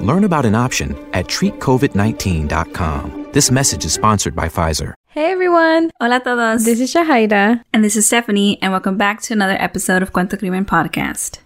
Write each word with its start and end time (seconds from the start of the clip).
Learn 0.00 0.24
about 0.24 0.46
an 0.46 0.54
option 0.54 0.96
at 1.12 1.26
treatcovid19.com. 1.26 3.28
This 3.32 3.50
message 3.50 3.84
is 3.84 3.92
sponsored 3.92 4.34
by 4.34 4.48
Pfizer. 4.48 4.94
Hey 5.08 5.30
everyone! 5.30 5.90
Hola 6.00 6.16
a 6.16 6.20
todos. 6.20 6.64
This 6.64 6.80
is 6.80 6.94
Shahida. 6.94 7.62
And 7.74 7.84
this 7.84 7.96
is 7.96 8.06
Stephanie, 8.06 8.58
and 8.62 8.72
welcome 8.72 8.96
back 8.96 9.20
to 9.22 9.34
another 9.34 9.56
episode 9.58 10.02
of 10.02 10.12
Cuento 10.12 10.38
Crimen 10.38 10.64
Podcast. 10.64 11.40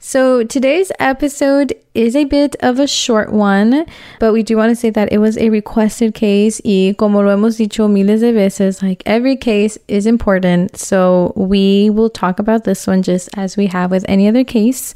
So 0.00 0.42
today's 0.42 0.90
episode 0.98 1.72
is 1.94 2.16
a 2.16 2.24
bit 2.24 2.56
of 2.60 2.80
a 2.80 2.88
short 2.88 3.32
one, 3.32 3.86
but 4.18 4.32
we 4.32 4.42
do 4.42 4.56
want 4.56 4.70
to 4.70 4.76
say 4.76 4.90
that 4.90 5.12
it 5.12 5.18
was 5.18 5.38
a 5.38 5.50
requested 5.50 6.14
case 6.14 6.60
y 6.64 6.94
como 6.98 7.20
lo 7.20 7.36
hemos 7.36 7.58
dicho 7.58 7.86
miles 7.86 8.22
de 8.22 8.32
veces, 8.32 8.82
like 8.82 9.04
every 9.06 9.36
case 9.36 9.78
is 9.86 10.06
important. 10.06 10.76
So 10.76 11.32
we 11.36 11.90
will 11.90 12.10
talk 12.10 12.40
about 12.40 12.64
this 12.64 12.88
one 12.88 13.02
just 13.02 13.28
as 13.36 13.56
we 13.56 13.66
have 13.66 13.92
with 13.92 14.04
any 14.08 14.26
other 14.26 14.42
case. 14.42 14.94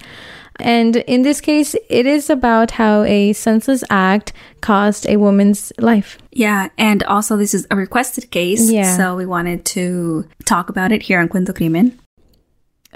And 0.60 0.96
in 0.96 1.22
this 1.22 1.40
case, 1.40 1.74
it 1.90 2.06
is 2.06 2.30
about 2.30 2.72
how 2.72 3.02
a 3.02 3.32
senseless 3.32 3.82
act 3.90 4.32
cost 4.60 5.06
a 5.08 5.16
woman's 5.16 5.72
life. 5.78 6.18
Yeah, 6.32 6.68
and 6.78 7.02
also 7.04 7.36
this 7.36 7.54
is 7.54 7.66
a 7.70 7.76
requested 7.76 8.30
case, 8.30 8.70
Yeah. 8.70 8.96
so 8.96 9.16
we 9.16 9.26
wanted 9.26 9.64
to 9.66 10.26
talk 10.44 10.68
about 10.68 10.92
it 10.92 11.02
here 11.02 11.20
on 11.20 11.28
Cuento 11.28 11.54
Crimen. 11.54 11.98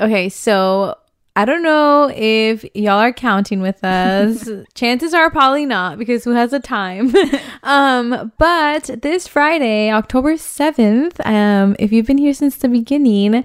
Okay, 0.01 0.29
so 0.29 0.95
I 1.35 1.45
don't 1.45 1.63
know 1.63 2.11
if 2.15 2.65
y'all 2.75 2.99
are 3.01 3.13
counting 3.13 3.61
with 3.61 3.83
us. 3.85 4.49
Chances 4.75 5.15
are 5.15 5.31
probably 5.31 5.67
not 5.67 5.99
because 5.99 6.25
who 6.25 6.33
has 6.33 6.51
the 6.53 6.61
time? 6.61 7.13
um, 7.63 8.33
but 8.39 8.91
this 9.03 9.27
Friday, 9.29 9.91
October 9.93 10.35
7th, 10.35 11.25
um, 11.27 11.77
if 11.79 11.93
you've 11.93 12.07
been 12.07 12.19
here 12.19 12.35
since 12.35 12.57
the 12.57 12.69
beginning, 12.69 13.45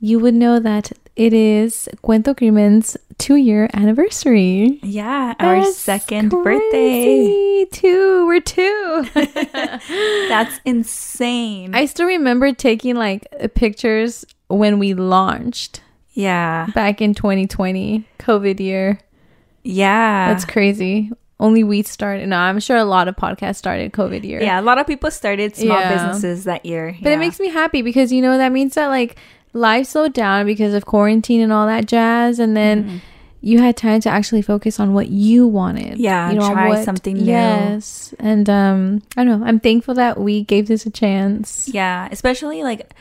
you 0.00 0.18
would 0.18 0.34
know 0.34 0.58
that 0.58 0.92
it 1.16 1.32
is 1.32 1.88
Cuento 2.02 2.36
Crimen's 2.36 2.96
two 3.18 3.36
year 3.36 3.68
anniversary. 3.74 4.78
Yeah, 4.82 5.34
our 5.38 5.60
That's 5.60 5.76
second 5.76 6.30
birthday. 6.30 6.70
crazy. 6.70 7.66
Two. 7.72 8.26
We're 8.26 8.40
two. 8.40 9.06
That's 10.28 10.60
insane. 10.64 11.74
I 11.74 11.86
still 11.86 12.06
remember 12.06 12.52
taking 12.52 12.96
like 12.96 13.26
pictures 13.54 14.24
when 14.48 14.78
we 14.78 14.94
launched 14.94 15.82
yeah, 16.12 16.66
back 16.74 17.00
in 17.00 17.14
2020, 17.14 18.04
COVID 18.18 18.58
year. 18.60 18.98
yeah. 19.62 20.32
That's 20.32 20.44
crazy. 20.44 21.10
Only 21.38 21.64
we 21.64 21.82
started. 21.82 22.28
No, 22.28 22.36
I'm 22.36 22.60
sure 22.60 22.76
a 22.76 22.84
lot 22.84 23.08
of 23.08 23.16
podcasts 23.16 23.56
started 23.56 23.92
COVID 23.92 24.24
year. 24.24 24.42
yeah, 24.42 24.60
a 24.60 24.62
lot 24.62 24.78
of 24.78 24.86
people 24.86 25.10
started 25.10 25.56
small 25.56 25.78
Yeah. 25.78 25.92
businesses 25.94 26.44
that 26.44 26.66
year. 26.66 26.96
But 27.00 27.12
it 27.12 27.18
makes 27.18 27.38
me 27.40 27.48
happy 27.48 27.80
because, 27.82 28.12
you 28.12 28.20
know, 28.20 28.36
that 28.36 28.52
means 28.52 28.74
that 28.74 28.88
like 28.88 29.16
life 29.52 29.86
slowed 29.88 30.12
down 30.12 30.46
because 30.46 30.74
of 30.74 30.86
quarantine 30.86 31.40
and 31.40 31.52
all 31.52 31.66
that 31.66 31.86
jazz. 31.86 32.38
And 32.38 32.56
then 32.56 32.84
Mm-hmm. 32.84 32.96
you 33.42 33.58
had 33.58 33.76
time 33.76 34.00
to 34.02 34.08
actually 34.10 34.42
focus 34.42 34.78
on 34.78 34.92
what 34.94 35.08
you 35.08 35.46
wanted. 35.46 35.98
Yeah, 35.98 36.30
you 36.30 36.38
know, 36.38 36.52
try 36.52 36.82
something 36.84 37.16
new. 37.16 37.24
Yes. 37.24 38.14
And 38.18 38.48
um, 38.50 39.02
I 39.16 39.24
don't 39.24 39.40
know. 39.40 39.46
I'm 39.46 39.58
thankful 39.60 39.94
that 39.94 40.18
we 40.20 40.44
gave 40.44 40.68
this 40.68 40.84
a 40.86 40.90
chance. 40.90 41.68
Yeah, 41.68 42.08
especially 42.12 42.62
like 42.62 42.92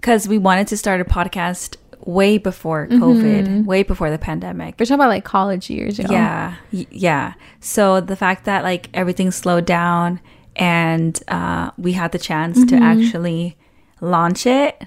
because 0.00 0.28
we 0.28 0.38
wanted 0.38 0.68
to 0.68 0.76
start 0.76 1.00
a 1.00 1.04
podcast 1.04 1.76
way 2.06 2.38
before 2.38 2.86
COVID, 2.86 3.64
way 3.66 3.82
before 3.82 4.08
the 4.10 4.18
pandemic. 4.18 4.76
We're 4.78 4.86
talking 4.86 4.94
about 5.00 5.08
like 5.08 5.24
college 5.24 5.68
years. 5.68 5.98
Y'all. 5.98 6.10
Yeah, 6.12 6.54
y- 6.72 6.86
yeah. 6.90 7.34
So 7.60 8.00
the 8.00 8.14
fact 8.16 8.44
that 8.44 8.62
like 8.62 8.88
everything 8.94 9.30
slowed 9.32 9.66
down 9.66 10.20
and 10.56 11.20
uh, 11.28 11.72
we 11.76 11.92
had 11.92 12.12
the 12.12 12.18
chance 12.18 12.64
to 12.66 12.76
actually 12.76 13.56
launch 14.00 14.46
it 14.46 14.80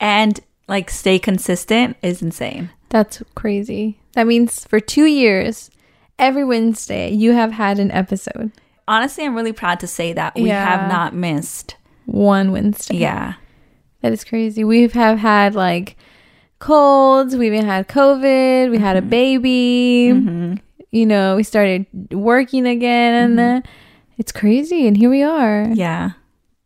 and 0.00 0.40
like 0.68 0.90
stay 0.90 1.18
consistent 1.18 1.96
is 2.02 2.22
insane. 2.22 2.70
That's 2.88 3.22
crazy. 3.34 3.98
That 4.14 4.26
means 4.26 4.64
for 4.66 4.80
two 4.80 5.06
years, 5.06 5.70
every 6.18 6.44
Wednesday, 6.44 7.10
you 7.10 7.32
have 7.32 7.52
had 7.52 7.78
an 7.78 7.90
episode. 7.90 8.52
Honestly, 8.88 9.24
I'm 9.24 9.34
really 9.34 9.52
proud 9.52 9.80
to 9.80 9.86
say 9.86 10.12
that 10.12 10.34
we 10.34 10.48
Yeah. 10.48 10.64
have 10.64 10.88
not 10.90 11.14
missed. 11.14 11.76
One 12.06 12.52
Wednesday. 12.52 12.96
Yeah, 12.98 13.34
That 14.02 14.12
is 14.12 14.22
crazy. 14.24 14.62
We 14.62 14.86
have 14.88 15.18
had 15.18 15.54
like 15.54 15.96
colds. 16.60 17.36
We 17.36 17.48
even 17.48 17.64
had 17.64 17.88
COVID. 17.88 18.70
We 18.70 18.78
had 18.78 18.96
a 18.96 19.00
mm-hmm. 19.00 19.10
baby. 19.10 20.10
Mm-hmm. 20.12 20.54
You 20.92 21.06
know, 21.06 21.36
we 21.36 21.42
started 21.42 21.86
working 22.12 22.66
again. 22.66 23.14
And 23.14 23.38
then 23.38 23.62
it's 24.18 24.32
crazy. 24.32 24.86
And 24.86 24.96
here 24.96 25.10
we 25.10 25.22
are. 25.22 25.68
yeah, 25.74 26.10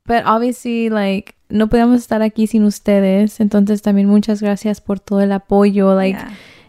But 0.06 0.24
obviously, 0.26 0.90
like, 0.90 1.34
no 1.50 1.66
podemos 1.68 2.00
estar 2.00 2.22
aquí 2.22 2.46
sin 2.46 2.64
ustedes. 2.64 3.40
Entonces, 3.40 3.82
también 3.82 4.06
muchas 4.08 4.40
gracias 4.42 4.80
por 4.80 4.98
todo 5.00 5.20
el 5.20 5.32
apoyo. 5.32 5.94
Like, 5.94 6.18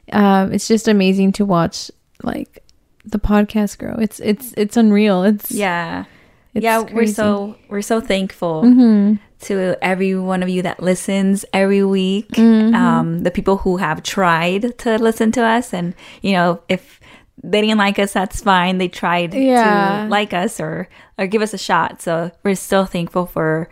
yeah. 0.08 0.44
um, 0.44 0.54
it's 0.54 0.68
just 0.68 0.88
amazing 0.88 1.32
to 1.34 1.46
watch, 1.46 1.92
like, 2.24 2.62
the 3.06 3.18
podcast 3.20 3.80
grow. 3.80 3.96
It's 4.00 4.20
it's 4.20 4.54
it's 4.58 4.78
unreal. 4.78 5.24
It's 5.24 5.52
yeah. 5.52 6.06
It's 6.54 6.64
yeah, 6.64 6.82
we're 6.82 7.08
so 7.08 7.56
we're 7.70 7.82
so 7.82 8.02
thankful 8.02 8.64
Mhm. 8.64 9.20
to 9.48 9.76
every 9.82 10.16
one 10.16 10.44
of 10.44 10.50
you 10.50 10.62
that 10.64 10.84
listens 10.84 11.46
every 11.54 11.84
week. 11.84 12.28
Mm-hmm. 12.34 12.76
Um, 12.76 13.20
the 13.24 13.32
people 13.32 13.58
who 13.58 13.78
have 13.78 14.04
tried 14.04 14.78
to 14.80 14.98
listen 15.00 15.32
to 15.32 15.42
us, 15.44 15.74
and 15.74 15.96
you 16.22 16.34
know, 16.34 16.60
if 16.70 17.00
they 17.44 17.62
didn't 17.62 17.80
like 17.80 17.98
us, 17.98 18.14
that's 18.14 18.42
fine. 18.42 18.78
They 18.78 18.88
tried 18.90 19.34
Yeah. 19.34 20.04
to 20.04 20.10
like 20.10 20.34
us 20.34 20.60
or 20.60 20.88
or 21.18 21.26
give 21.26 21.42
us 21.42 21.54
a 21.56 21.58
shot. 21.58 22.02
So 22.04 22.30
we're 22.44 22.56
still 22.56 22.86
thankful 22.86 23.26
for 23.26 23.68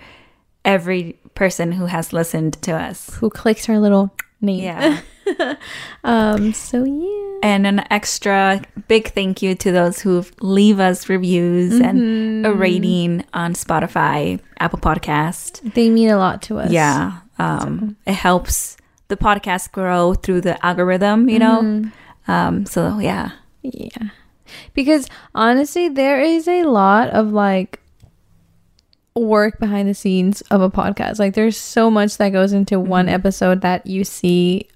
every 0.65 1.19
person 1.35 1.71
who 1.71 1.85
has 1.85 2.13
listened 2.13 2.61
to 2.61 2.71
us. 2.73 3.13
who 3.15 3.29
clicks 3.29 3.69
our 3.69 3.79
little 3.79 4.11
name. 4.41 4.63
Yeah. 4.63 5.01
Um. 6.03 6.53
So 6.53 6.83
yeah. 6.85 7.39
And 7.43 7.67
an 7.67 7.83
extra 7.91 8.61
big 8.87 9.09
thank 9.13 9.43
you 9.43 9.53
to 9.55 9.71
those 9.71 10.01
who 10.01 10.25
leave 10.41 10.79
us 10.79 11.07
reviews 11.07 11.79
and 11.79 12.45
a 12.45 12.51
rating 12.51 13.23
on 13.31 13.53
Spotify, 13.53 14.39
Apple 14.59 14.79
Podcast. 14.79 15.73
They 15.75 15.89
mean 15.91 16.09
a 16.09 16.17
lot 16.17 16.41
to 16.43 16.57
us. 16.59 16.71
Yeah. 16.71 17.19
Um, 17.37 17.95
it 18.07 18.13
helps 18.13 18.75
the 19.07 19.17
podcast 19.17 19.71
grow 19.71 20.15
through 20.15 20.41
the 20.41 20.65
algorithm, 20.65 21.29
you 21.29 21.37
know? 21.39 21.83
Um, 22.27 22.65
so 22.65 22.97
yeah. 22.97 23.31
Yeah. 23.61 24.09
Because 24.73 25.07
honestly, 25.35 25.89
there 25.89 26.19
is 26.19 26.47
a 26.47 26.63
lot 26.63 27.09
of 27.09 27.31
like 27.31 27.79
work 29.15 29.59
behind 29.59 29.87
the 29.87 29.93
scenes 29.93 30.41
of 30.51 30.61
a 30.61 30.69
podcast. 30.69 31.19
Like 31.19 31.33
there's 31.33 31.57
so 31.57 31.89
much 31.89 32.17
that 32.17 32.29
goes 32.29 32.53
into 32.53 32.75
mm-hmm. 32.75 32.89
one 32.89 33.09
episode 33.09 33.61
that 33.61 33.85
you 33.85 34.03
see 34.03 34.67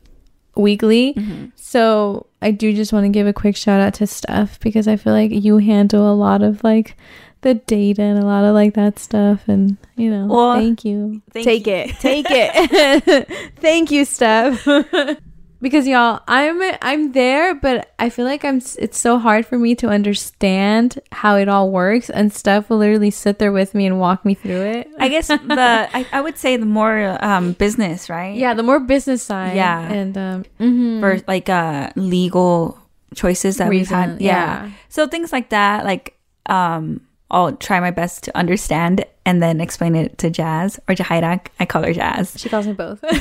weekly. 0.56 1.14
Mm-hmm. 1.14 1.48
So 1.56 2.28
I 2.42 2.52
do 2.52 2.74
just 2.74 2.94
want 2.94 3.06
to 3.06 3.10
give 3.10 3.28
a 3.28 3.34
quick 3.34 3.56
shout 3.56 3.80
out 3.80 3.96
to 3.96 4.08
Steph 4.08 4.60
because 4.60 4.88
I 4.88 4.96
feel 4.96 5.14
like 5.14 5.32
you 5.32 5.58
handle 5.58 6.12
a 6.12 6.16
lot 6.16 6.44
of 6.44 6.64
like 6.64 6.96
the 7.42 7.56
data 7.56 8.02
and 8.02 8.20
a 8.20 8.26
lot 8.26 8.46
of 8.46 8.54
like 8.54 8.74
that 8.76 9.00
stuff. 9.00 9.48
And, 9.48 9.78
you 9.96 10.10
know, 10.10 10.28
Well, 10.28 10.56
thank 10.56 10.86
you. 10.86 11.22
thank 11.32 11.46
take 11.46 11.68
you. 11.68 11.74
it. 11.74 12.00
Take 12.00 12.26
it. 12.30 13.28
thank 13.58 13.92
you, 13.92 14.06
Steph. 14.06 14.68
because 15.64 15.88
y'all, 15.88 16.20
I'm 16.28 16.62
I'm 16.82 17.14
there, 17.14 17.56
but 17.56 17.94
I 17.98 18.10
feel 18.10 18.26
like 18.26 18.44
I'm 18.44 18.58
it's 18.78 19.00
so 19.00 19.18
hard 19.18 19.46
for 19.46 19.58
me 19.58 19.76
to 19.76 19.88
understand 19.88 21.00
how 21.14 21.38
it 21.38 21.48
all 21.48 21.72
works 21.72 22.10
and 22.10 22.34
Steph 22.34 22.70
will 22.70 22.78
literally 22.78 23.10
sit 23.10 23.40
there 23.40 23.54
with 23.54 23.74
me 23.74 23.86
and 23.86 23.98
walk 23.98 24.26
me 24.26 24.34
through 24.36 24.62
it. 24.62 24.90
I 25.00 25.08
guess 25.08 25.30
the 25.30 25.40
I, 25.50 26.06
I 26.12 26.20
would 26.20 26.38
say 26.38 26.58
the 26.58 26.66
more 26.66 27.18
um, 27.24 27.54
business, 27.54 28.10
right? 28.10 28.36
yeah, 28.36 28.54
the 28.54 28.62
more 28.62 28.82
business 28.82 29.24
side. 29.24 29.56
Yeah. 29.56 29.80
And 29.92 30.18
um 30.18 30.46
mhm. 30.60 31.00
For 31.00 31.24
like 31.28 31.48
uh 31.48 31.92
legal 31.96 32.78
choices 33.16 33.58
that 33.58 33.70
we've 33.70 33.88
had. 33.88 34.20
Yeah. 34.22 34.66
yeah. 34.66 34.72
So 34.90 35.08
things 35.08 35.32
like 35.32 35.50
that, 35.50 35.86
like 35.86 36.18
um 36.48 37.00
I'll 37.32 37.56
try 37.56 37.80
my 37.80 37.92
best 37.92 38.26
to 38.26 38.38
understand 38.38 39.06
and 39.26 39.42
then 39.42 39.62
explain 39.62 39.96
it 39.96 40.18
to 40.18 40.30
Jazz 40.30 40.78
or 40.90 40.94
Jahaira. 40.94 41.40
I 41.58 41.66
call 41.66 41.84
her 41.84 41.94
Jazz. 41.94 42.36
she 42.38 42.50
calls 42.50 42.68
me 42.68 42.74
both. 42.74 43.02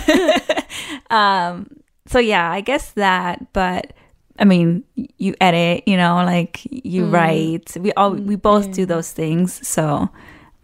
Um 1.11 1.81
so 2.07 2.19
yeah, 2.19 2.51
I 2.51 2.61
guess 2.61 2.93
that, 2.93 3.53
but 3.53 3.93
I 4.39 4.45
mean, 4.45 4.83
you 5.19 5.35
edit, 5.41 5.85
you 5.87 5.97
know, 5.97 6.17
like 6.17 6.61
you 6.71 7.05
Mm. 7.05 7.13
write. 7.13 7.77
We 7.81 7.93
all 7.93 8.13
we 8.15 8.37
both 8.37 8.73
do 8.73 8.87
those 8.87 9.13
things, 9.13 9.67
so 9.67 10.09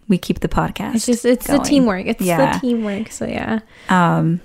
we 0.09 0.17
keep 0.19 0.41
the 0.41 0.49
podcast. 0.49 0.95
it's 0.97 1.07
just 1.07 1.25
it's 1.25 1.47
the 1.47 1.59
teamwork. 1.59 2.07
It's 2.07 2.23
Yeah. 2.23 2.53
the 2.55 2.59
teamwork. 2.61 3.11
So 3.13 3.27
yeah. 3.27 3.61
um 3.89 4.41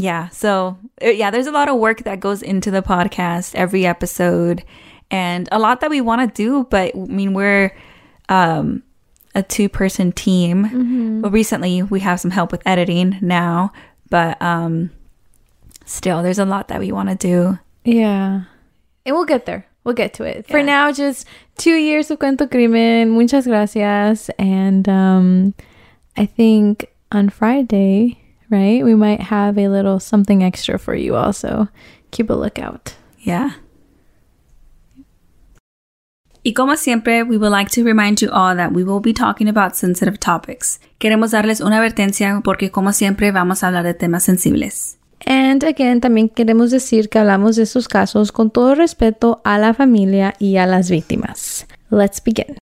yeah 0.00 0.28
so 0.28 0.78
uh, 1.04 1.08
yeah 1.08 1.28
there's 1.28 1.48
a 1.48 1.50
lot 1.50 1.68
of 1.68 1.76
work 1.76 2.04
that 2.04 2.20
goes 2.20 2.40
into 2.40 2.70
the 2.70 2.82
podcast 2.82 3.52
every 3.56 3.84
episode 3.84 4.62
and 5.10 5.48
a 5.50 5.58
lot 5.58 5.80
that 5.80 5.90
we 5.90 6.00
want 6.00 6.20
to 6.22 6.28
do 6.40 6.62
but 6.70 6.94
i 6.94 6.98
mean 7.00 7.34
we're 7.34 7.74
um 8.28 8.80
a 9.34 9.42
two 9.42 9.68
person 9.68 10.12
team 10.12 11.20
but 11.20 11.32
recently 11.32 11.82
we 11.82 11.98
have 11.98 12.20
some 12.20 12.30
help 12.30 12.52
with 12.52 12.62
editing 12.64 13.18
now 13.20 13.72
but 14.08 14.40
um 14.40 14.88
still 15.88 16.22
there's 16.22 16.38
a 16.38 16.44
lot 16.44 16.68
that 16.68 16.80
we 16.80 16.92
want 16.92 17.08
to 17.08 17.14
do 17.14 17.58
Yeah. 17.88 18.42
And 19.06 19.16
we'll 19.16 19.24
get 19.24 19.46
there. 19.46 19.66
We'll 19.84 19.94
get 19.94 20.12
to 20.14 20.24
it. 20.24 20.46
For 20.46 20.62
now, 20.62 20.92
just 20.92 21.26
two 21.56 21.76
years 21.76 22.10
of 22.10 22.18
Cuento 22.18 22.50
Crimen. 22.50 23.08
Muchas 23.10 23.46
gracias. 23.46 24.28
And 24.38 24.86
um, 24.86 25.54
I 26.14 26.26
think 26.26 26.92
on 27.10 27.30
Friday, 27.30 28.20
right, 28.50 28.84
we 28.84 28.94
might 28.94 29.22
have 29.22 29.56
a 29.56 29.68
little 29.68 29.98
something 29.98 30.44
extra 30.44 30.78
for 30.78 30.94
you 30.94 31.16
also. 31.16 31.68
Keep 32.10 32.28
a 32.28 32.34
lookout. 32.34 32.94
Yeah. 33.20 33.52
Y 36.44 36.52
como 36.52 36.76
siempre, 36.76 37.22
we 37.22 37.38
would 37.38 37.50
like 37.50 37.70
to 37.70 37.82
remind 37.82 38.20
you 38.20 38.30
all 38.30 38.54
that 38.54 38.72
we 38.72 38.84
will 38.84 39.00
be 39.00 39.14
talking 39.14 39.48
about 39.48 39.76
sensitive 39.76 40.20
topics. 40.20 40.78
Queremos 41.00 41.30
darles 41.30 41.62
una 41.62 41.78
advertencia 41.78 42.42
porque 42.44 42.70
como 42.70 42.92
siempre 42.92 43.32
vamos 43.32 43.62
a 43.62 43.68
hablar 43.68 43.84
de 43.84 43.94
temas 43.94 44.24
sensibles. 44.24 44.97
And 45.26 45.64
again, 45.64 46.00
también 46.00 46.28
queremos 46.28 46.70
decir 46.70 47.08
que 47.08 47.18
hablamos 47.18 47.56
de 47.56 47.64
estos 47.64 47.88
casos 47.88 48.32
con 48.32 48.50
todo 48.50 48.74
respeto 48.74 49.40
a 49.44 49.58
la 49.58 49.74
familia 49.74 50.34
y 50.38 50.56
a 50.56 50.66
las 50.66 50.90
víctimas. 50.90 51.66
Let's 51.90 52.22
begin. 52.22 52.58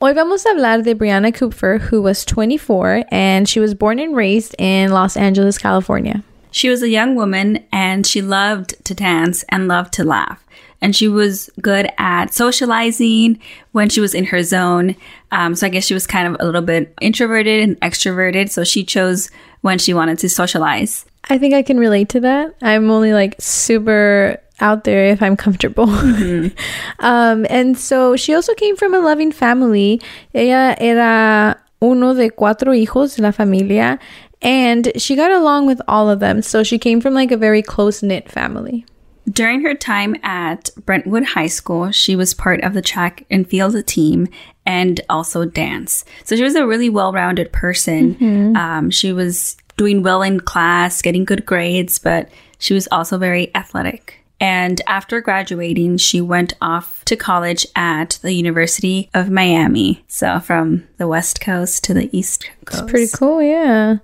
Hoy 0.00 0.12
vamos 0.12 0.46
a 0.46 0.50
hablar 0.50 0.84
de 0.84 0.94
Brianna 0.94 1.34
Kupfer, 1.34 1.80
who 1.80 2.00
was 2.00 2.24
24 2.24 3.02
and 3.10 3.48
she 3.48 3.58
was 3.58 3.74
born 3.74 3.98
and 3.98 4.14
raised 4.14 4.54
in 4.56 4.92
Los 4.92 5.16
Angeles, 5.16 5.58
California. 5.58 6.22
She 6.52 6.68
was 6.68 6.84
a 6.84 6.88
young 6.88 7.16
woman 7.16 7.64
and 7.72 8.06
she 8.06 8.22
loved 8.22 8.76
to 8.84 8.94
dance 8.94 9.44
and 9.48 9.66
loved 9.66 9.92
to 9.94 10.04
laugh. 10.04 10.40
And 10.80 10.94
she 10.94 11.08
was 11.08 11.50
good 11.60 11.90
at 11.98 12.32
socializing 12.32 13.40
when 13.72 13.88
she 13.88 14.00
was 14.00 14.14
in 14.14 14.26
her 14.26 14.44
zone. 14.44 14.94
Um, 15.32 15.56
so 15.56 15.66
I 15.66 15.70
guess 15.70 15.86
she 15.86 15.94
was 15.94 16.06
kind 16.06 16.28
of 16.28 16.36
a 16.38 16.46
little 16.46 16.62
bit 16.62 16.94
introverted 17.00 17.60
and 17.60 17.80
extroverted. 17.80 18.50
So 18.50 18.62
she 18.62 18.84
chose 18.84 19.32
when 19.62 19.80
she 19.80 19.94
wanted 19.94 20.20
to 20.20 20.28
socialize. 20.28 21.06
I 21.28 21.38
think 21.38 21.54
I 21.54 21.62
can 21.62 21.76
relate 21.76 22.10
to 22.10 22.20
that. 22.20 22.54
I'm 22.62 22.88
only 22.92 23.12
like 23.12 23.34
super 23.40 24.40
out 24.60 24.84
there 24.84 25.06
if 25.06 25.22
I'm 25.22 25.36
comfortable. 25.36 25.88
um, 26.98 27.46
and 27.48 27.78
so 27.78 28.16
she 28.16 28.34
also 28.34 28.54
came 28.54 28.76
from 28.76 28.94
a 28.94 29.00
loving 29.00 29.32
family. 29.32 30.00
Ella 30.34 30.76
era 30.78 31.60
uno 31.80 32.14
de 32.14 32.30
cuatro 32.30 32.74
hijos 32.74 33.16
de 33.16 33.22
la 33.22 33.30
familia, 33.30 33.98
and 34.42 34.92
she 34.96 35.16
got 35.16 35.30
along 35.30 35.66
with 35.66 35.80
all 35.88 36.10
of 36.10 36.20
them. 36.20 36.42
So 36.42 36.62
she 36.62 36.78
came 36.78 37.00
from 37.00 37.14
like 37.14 37.32
a 37.32 37.36
very 37.36 37.62
close 37.62 38.02
knit 38.02 38.30
family. 38.30 38.84
During 39.30 39.60
her 39.62 39.74
time 39.74 40.16
at 40.22 40.70
Brentwood 40.86 41.24
High 41.24 41.48
School, 41.48 41.90
she 41.90 42.16
was 42.16 42.32
part 42.32 42.62
of 42.62 42.72
the 42.72 42.80
track 42.80 43.26
and 43.30 43.46
field 43.46 43.86
team 43.86 44.26
and 44.64 45.00
also 45.10 45.44
dance. 45.44 46.04
So 46.24 46.34
she 46.34 46.42
was 46.42 46.54
a 46.54 46.66
really 46.66 46.88
well 46.88 47.12
rounded 47.12 47.52
person. 47.52 48.16
Um, 48.56 48.90
she 48.90 49.12
was 49.12 49.56
doing 49.76 50.02
well 50.02 50.22
in 50.22 50.40
class, 50.40 51.02
getting 51.02 51.24
good 51.24 51.44
grades, 51.44 51.98
but 51.98 52.30
she 52.58 52.74
was 52.74 52.88
also 52.90 53.18
very 53.18 53.54
athletic. 53.54 54.17
And 54.40 54.80
after 54.86 55.20
graduating, 55.20 55.96
she 55.96 56.20
went 56.20 56.54
off 56.60 57.04
to 57.06 57.16
college 57.16 57.66
at 57.74 58.18
the 58.22 58.32
University 58.32 59.10
of 59.12 59.30
Miami. 59.30 60.04
So 60.06 60.38
from 60.40 60.86
the 60.96 61.08
West 61.08 61.40
Coast 61.40 61.82
to 61.84 61.94
the 61.94 62.08
East 62.16 62.48
Coast. 62.64 62.82
It's 62.82 62.90
pretty 62.90 63.10
cool, 63.12 63.42
yeah. 63.42 63.98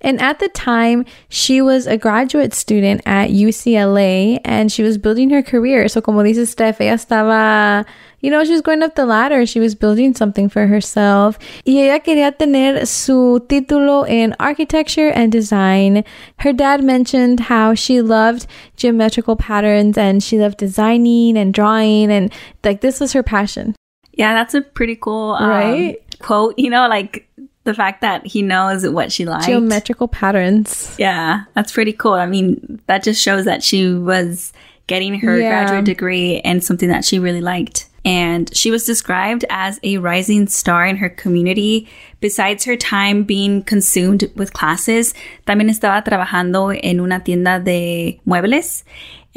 And 0.00 0.20
at 0.20 0.38
the 0.38 0.48
time, 0.48 1.04
she 1.28 1.60
was 1.60 1.86
a 1.86 1.96
graduate 1.96 2.54
student 2.54 3.02
at 3.04 3.30
UCLA 3.30 4.40
and 4.44 4.70
she 4.70 4.82
was 4.82 4.98
building 4.98 5.30
her 5.30 5.42
career. 5.42 5.88
So, 5.88 6.00
como 6.00 6.22
dice 6.22 6.48
Steph, 6.48 6.80
ella 6.80 6.94
estaba, 6.94 7.84
you 8.20 8.30
know, 8.30 8.44
she 8.44 8.52
was 8.52 8.62
going 8.62 8.82
up 8.82 8.94
the 8.94 9.06
ladder. 9.06 9.44
She 9.46 9.60
was 9.60 9.74
building 9.74 10.14
something 10.14 10.48
for 10.48 10.66
herself. 10.66 11.38
Y 11.66 11.78
ella 11.78 12.00
quería 12.00 12.36
tener 12.36 12.86
su 12.86 13.40
título 13.48 14.08
in 14.08 14.34
architecture 14.38 15.08
and 15.08 15.32
design. 15.32 16.04
Her 16.38 16.52
dad 16.52 16.82
mentioned 16.84 17.40
how 17.40 17.74
she 17.74 18.00
loved 18.00 18.46
geometrical 18.76 19.36
patterns 19.36 19.98
and 19.98 20.22
she 20.22 20.38
loved 20.38 20.58
designing 20.58 21.36
and 21.36 21.52
drawing. 21.52 22.10
And 22.10 22.32
like, 22.64 22.80
this 22.80 23.00
was 23.00 23.12
her 23.14 23.22
passion. 23.22 23.74
Yeah, 24.12 24.34
that's 24.34 24.54
a 24.54 24.62
pretty 24.62 24.96
cool 24.96 25.34
um, 25.38 25.48
Right? 25.48 25.98
quote. 26.20 26.58
You 26.58 26.70
know, 26.70 26.88
like 26.88 27.28
the 27.68 27.74
fact 27.74 28.00
that 28.00 28.26
he 28.26 28.40
knows 28.42 28.88
what 28.88 29.12
she 29.12 29.24
likes. 29.24 29.46
Geometrical 29.46 30.08
patterns. 30.08 30.96
Yeah, 30.98 31.44
that's 31.54 31.70
pretty 31.70 31.92
cool. 31.92 32.14
I 32.14 32.26
mean, 32.26 32.80
that 32.86 33.02
just 33.04 33.22
shows 33.22 33.44
that 33.44 33.62
she 33.62 33.92
was 33.94 34.52
getting 34.86 35.20
her 35.20 35.38
Yeah. 35.38 35.50
graduate 35.50 35.84
degree 35.84 36.40
and 36.44 36.64
something 36.64 36.88
that 36.88 37.04
she 37.04 37.18
really 37.18 37.42
liked. 37.42 37.86
And 38.04 38.48
she 38.56 38.70
was 38.70 38.86
described 38.86 39.44
as 39.50 39.78
a 39.82 39.98
rising 39.98 40.46
star 40.48 40.86
in 40.86 40.96
her 40.96 41.10
community. 41.10 41.86
Besides 42.20 42.64
her 42.64 42.74
time 42.76 43.22
being 43.24 43.62
consumed 43.62 44.24
with 44.34 44.54
classes, 44.54 45.12
también 45.46 45.68
estaba 45.68 46.02
trabajando 46.02 46.72
en 46.82 47.00
una 47.00 47.20
tienda 47.20 47.62
de 47.62 48.18
muebles 48.26 48.82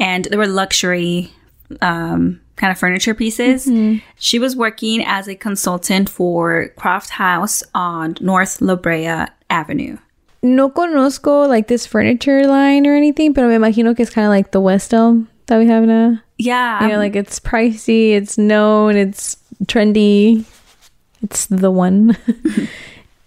and 0.00 0.24
there 0.24 0.38
were 0.38 0.46
luxury 0.48 1.30
um, 1.80 2.40
kind 2.56 2.70
of 2.70 2.78
furniture 2.78 3.14
pieces. 3.14 3.68
She 4.18 4.38
was 4.38 4.54
working 4.56 5.02
as 5.04 5.28
a 5.28 5.34
consultant 5.34 6.08
for 6.08 6.68
Croft 6.76 7.10
House 7.10 7.62
on 7.74 8.16
North 8.20 8.60
La 8.60 8.76
Brea 8.76 9.26
Avenue. 9.50 9.96
No 10.42 10.68
conozco 10.70 11.48
like 11.48 11.68
this 11.68 11.86
furniture 11.86 12.46
line 12.46 12.86
or 12.86 12.94
anything, 12.96 13.32
pero 13.32 13.48
me 13.48 13.54
imagino 13.54 13.96
que 13.96 14.02
es 14.02 14.10
kind 14.10 14.26
of 14.26 14.30
like 14.30 14.50
the 14.50 14.60
West 14.60 14.92
Elm 14.92 15.28
that 15.46 15.58
we 15.58 15.66
have 15.68 15.84
now. 15.84 16.18
Yeah, 16.38 16.82
You 16.82 16.88
know, 16.88 16.98
like 16.98 17.14
it's 17.14 17.38
pricey, 17.38 18.12
it's 18.14 18.36
known, 18.36 18.96
it's 18.96 19.36
trendy, 19.66 20.44
it's 21.22 21.46
the 21.46 21.70
one. 21.70 22.16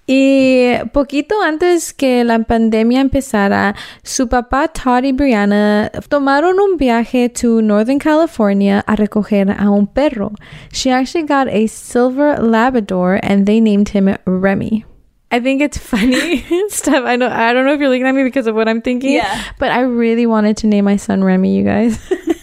y 0.08 0.78
poquito 0.92 1.42
antes 1.42 1.94
que 1.94 2.24
la 2.24 2.40
pandemia 2.40 3.02
empezara, 3.02 3.76
su 4.04 4.28
papá 4.28 4.68
Todd 4.68 5.04
y 5.04 5.12
Brianna 5.12 5.92
tomaron 6.10 6.60
un 6.60 6.78
viaje 6.78 7.30
to 7.30 7.62
Northern 7.62 8.00
California 8.00 8.84
a 8.86 8.96
recoger 8.96 9.50
a 9.58 9.70
un 9.70 9.88
perro. 9.88 10.34
She 10.72 10.92
actually 10.92 11.26
got 11.26 11.48
a 11.48 11.68
silver 11.68 12.38
Labrador 12.40 13.20
and 13.24 13.46
they 13.46 13.60
named 13.60 13.90
him 13.90 14.16
Remy. 14.26 14.86
I 15.32 15.40
think 15.40 15.62
it's 15.62 15.78
funny 15.78 16.46
Steph. 16.70 17.04
I 17.04 17.16
know 17.16 17.28
I 17.28 17.52
don't 17.52 17.66
know 17.66 17.74
if 17.74 17.80
you're 17.80 17.90
looking 17.90 18.06
at 18.06 18.14
me 18.14 18.24
because 18.24 18.48
of 18.48 18.56
what 18.56 18.70
I'm 18.70 18.82
thinking. 18.82 19.14
Yeah. 19.14 19.44
But 19.58 19.72
I 19.72 19.82
really 19.82 20.28
wanted 20.28 20.58
to 20.58 20.68
name 20.68 20.86
my 20.86 20.98
son 20.98 21.24
Remy, 21.24 21.58
you 21.58 21.64
guys. 21.64 22.00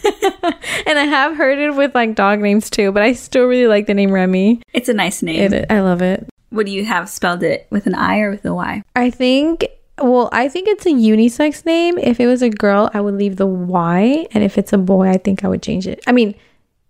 and 0.87 0.99
I 0.99 1.05
have 1.05 1.35
heard 1.35 1.59
it 1.59 1.75
with 1.75 1.95
like 1.95 2.15
dog 2.15 2.39
names 2.39 2.69
too, 2.69 2.91
but 2.91 3.03
I 3.03 3.13
still 3.13 3.45
really 3.45 3.67
like 3.67 3.87
the 3.87 3.93
name 3.93 4.11
Remy. 4.11 4.61
It's 4.73 4.89
a 4.89 4.93
nice 4.93 5.21
name. 5.21 5.53
It, 5.53 5.65
I 5.69 5.81
love 5.81 6.01
it. 6.01 6.27
Would 6.53 6.69
you 6.69 6.85
have 6.85 7.09
spelled 7.09 7.43
it 7.43 7.67
with 7.69 7.87
an 7.87 7.95
I 7.95 8.19
or 8.19 8.31
with 8.31 8.45
a 8.45 8.53
Y? 8.53 8.83
I 8.95 9.09
think 9.09 9.67
well, 10.01 10.29
I 10.31 10.49
think 10.49 10.67
it's 10.67 10.85
a 10.85 10.89
unisex 10.89 11.65
name. 11.65 11.97
If 11.97 12.19
it 12.19 12.27
was 12.27 12.41
a 12.41 12.49
girl, 12.49 12.89
I 12.93 13.01
would 13.01 13.15
leave 13.15 13.35
the 13.35 13.45
Y, 13.45 14.25
and 14.31 14.43
if 14.43 14.57
it's 14.57 14.73
a 14.73 14.77
boy, 14.77 15.09
I 15.09 15.17
think 15.17 15.43
I 15.43 15.47
would 15.47 15.61
change 15.61 15.87
it. 15.87 16.03
I 16.07 16.11
mean, 16.11 16.35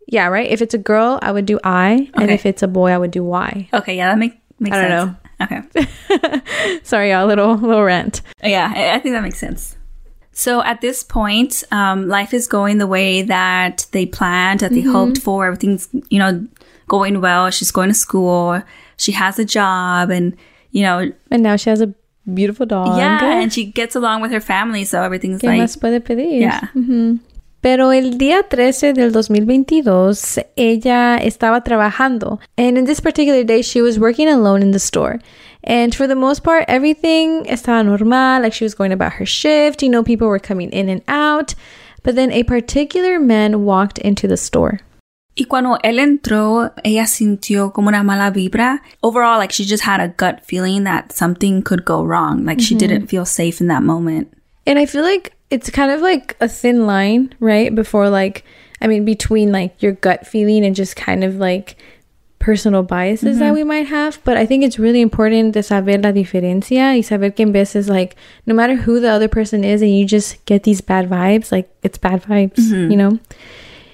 yeah, 0.08 0.28
right. 0.28 0.50
If 0.50 0.62
it's 0.62 0.74
a 0.74 0.78
girl, 0.78 1.20
I 1.22 1.32
would 1.32 1.46
do 1.46 1.60
I, 1.64 2.10
and 2.14 2.30
if 2.30 2.46
it's 2.46 2.64
a 2.64 2.68
boy, 2.68 2.92
I 2.92 2.98
would 2.98 3.12
do 3.12 3.24
Y. 3.24 3.70
Okay, 3.74 3.98
yeah, 3.98 4.10
that 4.10 4.18
make, 4.18 4.40
makes 4.60 4.76
I 4.76 4.88
don't 4.88 5.18
sense. 5.40 5.66
Okay. 5.76 6.80
Sorry, 6.84 7.12
y'all, 7.12 7.26
little 7.26 7.56
little 7.56 7.84
rant. 7.84 8.22
Yeah, 8.44 8.72
I, 8.74 8.96
I 8.96 9.00
think 9.00 9.16
that 9.16 9.24
makes 9.24 9.40
sense. 9.40 9.78
So 10.32 10.64
at 10.64 10.82
this 10.82 11.04
point, 11.04 11.64
um, 11.72 12.08
life 12.08 12.34
is 12.34 12.48
going 12.48 12.80
the 12.80 12.88
way 12.88 13.22
that 13.22 13.86
they 13.92 14.06
planned, 14.06 14.62
that 14.62 14.72
they 14.72 14.82
hoped 14.82 15.20
for. 15.20 15.46
Everything's, 15.46 15.88
you 16.10 16.18
know, 16.18 16.48
going 16.88 17.22
well. 17.22 17.52
She's 17.52 17.70
going 17.70 17.90
to 17.90 17.96
school. 17.96 18.62
She 18.98 19.12
has 19.14 19.40
a 19.40 19.46
job 19.46 20.10
and, 20.10 20.36
you 20.72 20.84
know, 20.84 21.12
And 21.32 21.44
now 21.44 21.56
she 21.56 21.70
has 21.70 21.82
a 21.82 21.94
beautiful 22.34 22.66
dog. 22.66 22.98
yeah, 22.98 23.20
and 23.42 23.52
she 23.52 23.66
gets 23.66 23.96
along 23.96 24.22
with 24.22 24.32
her 24.32 24.40
family. 24.42 24.86
So 24.86 25.02
everything's 25.04 25.42
¿Qué 25.42 25.48
like, 25.48 25.62
más 25.62 25.78
puede 25.80 26.00
pedir? 26.02 26.40
yeah. 26.42 26.68
Pero 27.62 27.92
el 27.92 28.18
día 28.18 28.44
13 28.50 28.92
del 28.94 29.14
2022, 29.14 30.38
ella 30.58 31.18
estaba 31.22 31.64
trabajando. 31.64 32.40
And 32.58 32.78
in 32.78 32.84
this 32.86 33.00
particular 33.00 33.44
day, 33.46 33.62
she 33.62 33.82
was 33.82 33.98
working 33.98 34.28
alone 34.28 34.62
in 34.62 34.72
the 34.72 34.80
store. 34.80 35.20
And 35.64 35.96
for 35.96 36.06
the 36.08 36.16
most 36.16 36.44
part, 36.44 36.66
everything 36.68 37.46
estaba 37.46 37.86
normal. 37.86 38.42
Like 38.42 38.52
she 38.54 38.66
was 38.66 38.74
going 38.76 38.92
about 38.92 39.14
her 39.14 39.26
shift. 39.26 39.82
You 39.82 39.90
know, 39.90 40.04
people 40.04 40.28
were 40.28 40.40
coming 40.40 40.72
in 40.72 40.90
and 40.90 41.02
out. 41.08 41.56
But 42.04 42.16
then 42.16 42.32
a 42.34 42.44
particular 42.44 43.18
man 43.18 43.64
walked 43.64 43.98
into 43.98 44.28
the 44.28 44.36
store. 44.36 44.82
Y 45.36 45.46
cuando 45.46 45.80
él 45.84 46.00
entró, 46.00 46.74
ella 46.84 47.08
sintió 47.08 47.74
como 47.74 47.90
una 47.90 48.04
mala 48.04 48.30
vibra. 48.32 48.82
Overall, 49.02 49.40
like 49.40 49.52
she 49.52 49.66
just 49.66 49.84
had 49.84 50.00
a 50.00 50.10
gut 50.10 50.46
feeling 50.46 50.84
that 50.84 51.12
something 51.12 51.64
could 51.64 51.84
go 51.84 52.04
wrong. 52.04 52.46
Like 52.46 52.60
she 52.60 52.76
mm-hmm. 52.76 52.88
didn't 52.88 53.08
feel 53.08 53.26
safe 53.26 53.60
in 53.60 53.68
that 53.68 53.82
moment. 53.82 54.32
And 54.68 54.78
I 54.78 54.86
feel 54.86 55.02
like 55.02 55.34
it's 55.50 55.70
kind 55.70 55.92
of 55.92 56.02
like 56.02 56.38
a 56.40 56.48
thin 56.48 56.86
line, 56.86 57.34
right? 57.40 57.74
Before, 57.74 58.10
like, 58.10 58.44
I 58.80 58.88
mean, 58.88 59.06
between 59.06 59.52
like 59.52 59.82
your 59.82 59.94
gut 59.94 60.28
feeling 60.28 60.64
and 60.64 60.76
just 60.76 60.96
kind 60.96 61.24
of 61.24 61.36
like 61.36 61.78
personal 62.40 62.84
biases 62.84 63.40
that 63.40 63.46
mm-hmm. 63.46 63.54
we 63.56 63.64
might 63.64 63.88
have. 63.88 64.20
But 64.24 64.38
I 64.38 64.46
think 64.46 64.64
it's 64.64 64.78
really 64.78 65.02
important 65.02 65.54
to 65.54 65.64
saber 65.64 65.98
la 65.98 66.12
diferencia 66.12 66.94
y 66.94 67.02
saber 67.02 67.32
que 67.32 67.46
en 67.46 67.54
veces, 67.54 67.90
like, 67.90 68.16
no 68.46 68.54
matter 68.54 68.76
who 68.76 69.00
the 69.00 69.10
other 69.10 69.30
person 69.30 69.64
is 69.64 69.82
and 69.82 69.98
you 69.98 70.06
just 70.06 70.46
get 70.46 70.64
these 70.64 70.82
bad 70.82 71.10
vibes, 71.10 71.52
like, 71.52 71.74
it's 71.82 71.98
bad 71.98 72.22
vibes, 72.24 72.60
mm-hmm. 72.60 72.92
you 72.92 72.98
know? 72.98 73.20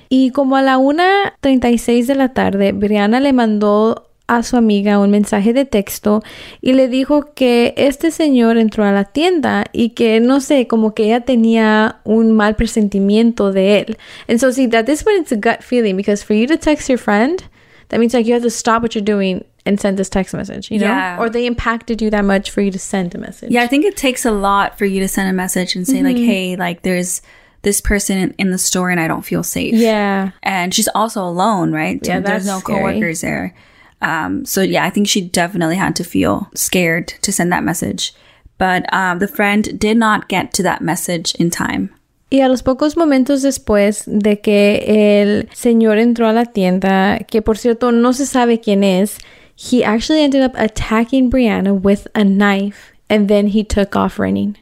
Y 0.10 0.32
como 0.32 0.56
a 0.56 0.62
la 0.62 0.78
1.36 0.78 2.06
de 2.06 2.16
la 2.16 2.30
tarde, 2.30 2.72
Brianna 2.72 3.20
le 3.20 3.32
mandó 3.32 4.10
a 4.30 4.44
su 4.44 4.58
amiga 4.58 5.00
un 5.00 5.10
mensaje 5.10 5.54
de 5.54 5.66
texto 5.66 6.22
y 6.62 6.74
le 6.74 6.88
dijo 6.88 7.34
que 7.34 7.74
este 7.78 8.12
señor 8.12 8.58
entró 8.58 8.84
a 8.84 8.92
la 8.92 9.06
tienda 9.06 9.66
y 9.72 9.89
que 9.89 10.20
no 10.20 10.39
sé, 10.39 10.68
como 10.68 10.94
que 10.94 11.06
ella 11.06 11.22
tenía 11.22 11.98
un 12.04 12.34
mal 12.34 12.56
presentimiento 12.56 13.51
de 13.51 13.80
él. 13.80 13.98
And 14.28 14.39
so 14.39 14.51
see 14.51 14.68
that 14.68 14.86
this 14.86 15.04
one 15.06 15.16
it's 15.20 15.32
a 15.32 15.36
gut 15.36 15.63
feeling 15.63 15.96
because 15.96 16.24
for 16.24 16.36
you 16.36 16.46
to 16.48 16.58
text 16.58 16.89
your 16.89 17.00
friend, 17.00 17.44
that 17.89 18.00
means 18.00 18.13
like 18.13 18.28
you 18.28 18.34
have 18.34 18.44
to 18.44 18.51
stop 18.51 18.84
what 18.84 18.94
you're 18.94 19.04
doing 19.04 19.44
and 19.66 19.80
send 19.80 19.98
this 19.98 20.10
text 20.10 20.34
message, 20.34 20.72
you 20.72 20.80
know? 20.80 20.88
Yeah. 20.88 21.20
Or 21.20 21.30
they 21.30 21.46
impacted 21.46 22.01
you 22.01 22.10
that 22.12 22.24
much 22.24 22.51
for 22.51 22.62
you 22.62 22.72
to 22.72 22.80
send 22.80 23.16
a 23.16 23.18
message. 23.18 23.51
Yeah, 23.51 23.63
I 23.63 23.68
think 23.68 23.84
it 23.86 23.98
takes 23.98 24.25
a 24.25 24.32
lot 24.32 24.78
for 24.78 24.86
you 24.86 25.00
to 25.00 25.08
send 25.08 25.30
a 25.30 25.34
message 25.34 25.75
and 25.75 25.88
say, 25.88 26.01
like, 26.01 26.18
hey, 26.18 26.56
like, 26.56 26.84
there's 26.84 27.22
this 27.62 27.82
person 27.82 28.34
in, 28.38 28.51
the 28.51 28.58
store 28.58 28.89
and 28.89 29.00
I 29.00 29.08
don't 29.08 29.24
feel 29.25 29.44
safe. 29.44 29.74
Yeah. 29.74 30.32
And 30.44 30.74
she's 30.74 30.88
also 30.96 31.24
alone, 31.24 31.72
right? 31.72 32.00
Yeah, 32.06 32.20
There's 32.20 32.46
no 32.46 32.60
scary. 32.60 32.80
coworkers 32.80 33.22
there. 33.22 33.54
Um, 34.01 34.46
so, 34.46 34.62
yeah, 34.62 34.86
I 34.86 34.89
think 34.89 35.08
she 35.08 35.22
definitely 35.22 35.75
had 35.75 35.96
to 35.98 36.04
feel 36.04 36.50
scared 36.56 37.10
to 37.22 37.32
send 37.32 37.51
that 37.51 37.63
message. 37.63 38.13
But 38.58 38.92
um, 38.94 39.20
the 39.20 39.28
friend 39.28 39.78
did 39.80 39.98
not 39.98 40.30
get 40.30 40.54
to 40.54 40.63
that 40.63 40.82
message 40.82 41.36
in 41.36 41.50
time. 41.50 41.94
Y 42.32 42.39
a 42.42 42.48
los 42.48 42.62
pocos 42.62 42.96
momentos 42.96 43.42
después 43.42 44.04
de 44.06 44.39
que 44.39 44.84
el 44.88 45.50
señor 45.51 45.98
entró 45.98 46.30
a 46.30 46.34
la 46.34 46.46
tienda, 46.46 47.25
que 47.28 47.42
por 47.42 47.58
cierto 47.58 47.92
no 47.92 48.12
se 48.13 48.25
sabe 48.25 48.62
quién 48.62 48.84
es, 48.84 49.18
he 49.56 49.84
actually 49.84 50.22
ended 50.22 50.44
up 50.44 50.54
attacking 50.56 51.32
Brianna 51.32 51.74
with 51.74 52.08
a 52.13 52.24
knife 52.24 52.94
and 53.10 53.28
then 53.30 53.48
he 53.48 53.63
took 53.63 53.96
off 53.96 54.20
running. 54.20 54.56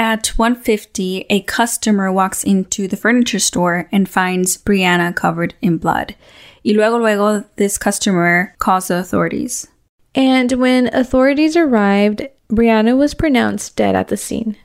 At 0.00 0.28
150, 0.28 1.26
a 1.28 1.42
customer 1.42 2.10
walks 2.10 2.42
into 2.42 2.88
the 2.88 2.96
furniture 2.96 3.38
store 3.38 3.86
and 3.92 4.08
finds 4.08 4.56
Brianna 4.56 5.14
covered 5.14 5.52
in 5.60 5.76
blood. 5.76 6.14
Y 6.64 6.72
luego, 6.72 6.96
luego, 6.96 7.44
this 7.56 7.76
customer 7.76 8.54
calls 8.58 8.88
the 8.88 8.96
authorities. 8.96 9.68
And 10.14 10.52
when 10.52 10.86
authorities 10.94 11.54
arrived, 11.54 12.26
Brianna 12.50 12.96
was 12.96 13.12
pronounced 13.12 13.76
dead 13.76 13.94
at 13.94 14.08
the 14.08 14.16
scene. 14.16 14.56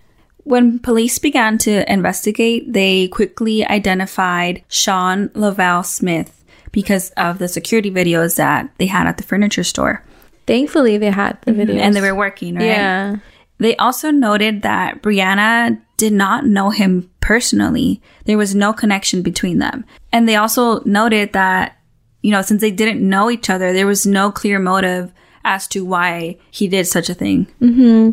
When 0.46 0.80
police 0.80 1.20
began 1.20 1.58
to 1.60 1.84
investigate, 1.92 2.72
they 2.72 3.10
quickly 3.10 3.66
identified 3.66 4.64
Sean 4.70 5.32
Laval 5.34 5.84
Smith 5.84 6.46
because 6.72 7.10
of 7.18 7.40
the 7.40 7.50
security 7.50 7.92
videos 7.92 8.38
that 8.38 8.70
they 8.78 8.86
had 8.86 9.06
at 9.06 9.18
the 9.18 9.24
furniture 9.24 9.66
store. 9.66 10.02
Thankfully, 10.48 10.98
they 10.98 11.12
had 11.12 11.42
the 11.42 11.52
videos. 11.52 11.82
And 11.82 11.94
they 11.94 12.00
were 12.00 12.16
working, 12.16 12.56
right? 12.56 12.64
Yeah. 12.64 13.16
They 13.58 13.76
also 13.78 14.12
noted 14.12 14.62
that 14.64 15.02
Brianna 15.02 15.80
did 15.98 16.14
not 16.14 16.46
know 16.46 16.70
him 16.72 17.10
personally. 17.22 18.02
There 18.26 18.38
was 18.38 18.54
no 18.54 18.74
connection 18.74 19.22
between 19.22 19.60
them. 19.60 19.86
And 20.12 20.28
they 20.28 20.36
also 20.36 20.82
noted 20.84 21.34
that, 21.34 21.78
you 22.22 22.32
know, 22.32 22.42
since 22.42 22.60
they 22.62 22.72
didn't 22.72 23.08
know 23.08 23.32
each 23.32 23.50
other, 23.50 23.72
there 23.72 23.88
was 23.88 24.06
no 24.06 24.32
clear 24.32 24.60
motive 24.60 25.14
as 25.46 25.68
to 25.70 25.86
why 25.86 26.38
he 26.52 26.68
did 26.68 26.86
such 26.88 27.10
a 27.10 27.14
thing. 27.14 27.46
Hmm. 27.60 28.12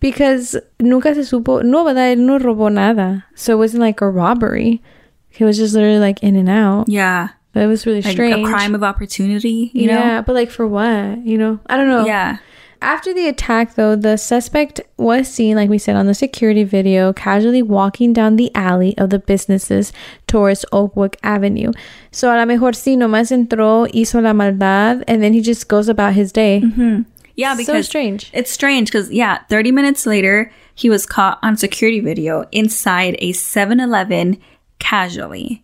Because 0.00 0.56
nunca 0.80 1.14
se 1.14 1.20
supo, 1.20 1.62
no, 1.62 1.84
¿verdad? 1.84 2.16
Él 2.16 2.18
no 2.18 2.38
robó 2.38 2.72
nada. 2.72 3.24
So 3.36 3.52
it 3.52 3.58
wasn't 3.58 3.82
like 3.82 4.00
a 4.00 4.08
robbery. 4.10 4.82
He 5.28 5.44
was 5.44 5.56
just 5.56 5.74
literally 5.74 6.00
like 6.00 6.22
in 6.24 6.34
and 6.34 6.48
out. 6.48 6.88
Yeah. 6.88 7.28
But 7.52 7.62
it 7.62 7.66
was 7.66 7.86
really 7.86 8.02
Like 8.02 8.12
strange. 8.12 8.46
a 8.48 8.50
crime 8.50 8.74
of 8.74 8.82
opportunity, 8.82 9.70
you 9.74 9.86
yeah, 9.86 10.16
know? 10.16 10.22
but 10.22 10.34
like 10.34 10.50
for 10.50 10.66
what? 10.66 11.24
You 11.24 11.38
know? 11.38 11.60
I 11.66 11.76
don't 11.76 11.88
know. 11.88 12.04
Yeah. 12.06 12.38
After 12.82 13.14
the 13.14 13.28
attack, 13.28 13.76
though, 13.76 13.94
the 13.94 14.16
suspect 14.16 14.80
was 14.96 15.28
seen, 15.28 15.54
like 15.56 15.70
we 15.70 15.78
said 15.78 15.94
on 15.94 16.06
the 16.06 16.14
security 16.14 16.64
video, 16.64 17.12
casually 17.12 17.62
walking 17.62 18.12
down 18.12 18.34
the 18.36 18.50
alley 18.56 18.98
of 18.98 19.10
the 19.10 19.20
businesses 19.20 19.92
towards 20.26 20.64
Oakwood 20.72 21.16
Avenue. 21.22 21.70
So 22.10 22.28
a 22.28 22.36
lo 22.36 22.44
mejor 22.44 22.72
sí, 22.72 22.96
nomás 22.96 23.30
entró, 23.30 23.86
hizo 23.94 24.20
la 24.20 24.32
maldad, 24.32 25.04
and 25.06 25.22
then 25.22 25.32
he 25.32 25.40
just 25.40 25.68
goes 25.68 25.88
about 25.88 26.14
his 26.14 26.32
day. 26.32 26.60
Mm-hmm. 26.64 27.02
Yeah, 27.36 27.54
because 27.54 27.66
So 27.66 27.82
strange. 27.82 28.30
It's 28.34 28.50
strange 28.50 28.88
because 28.88 29.10
yeah, 29.10 29.38
30 29.48 29.70
minutes 29.72 30.04
later, 30.04 30.52
he 30.74 30.90
was 30.90 31.06
caught 31.06 31.38
on 31.42 31.56
security 31.56 32.00
video 32.00 32.46
inside 32.50 33.16
a 33.20 33.32
7-Eleven 33.32 34.38
casually. 34.80 35.62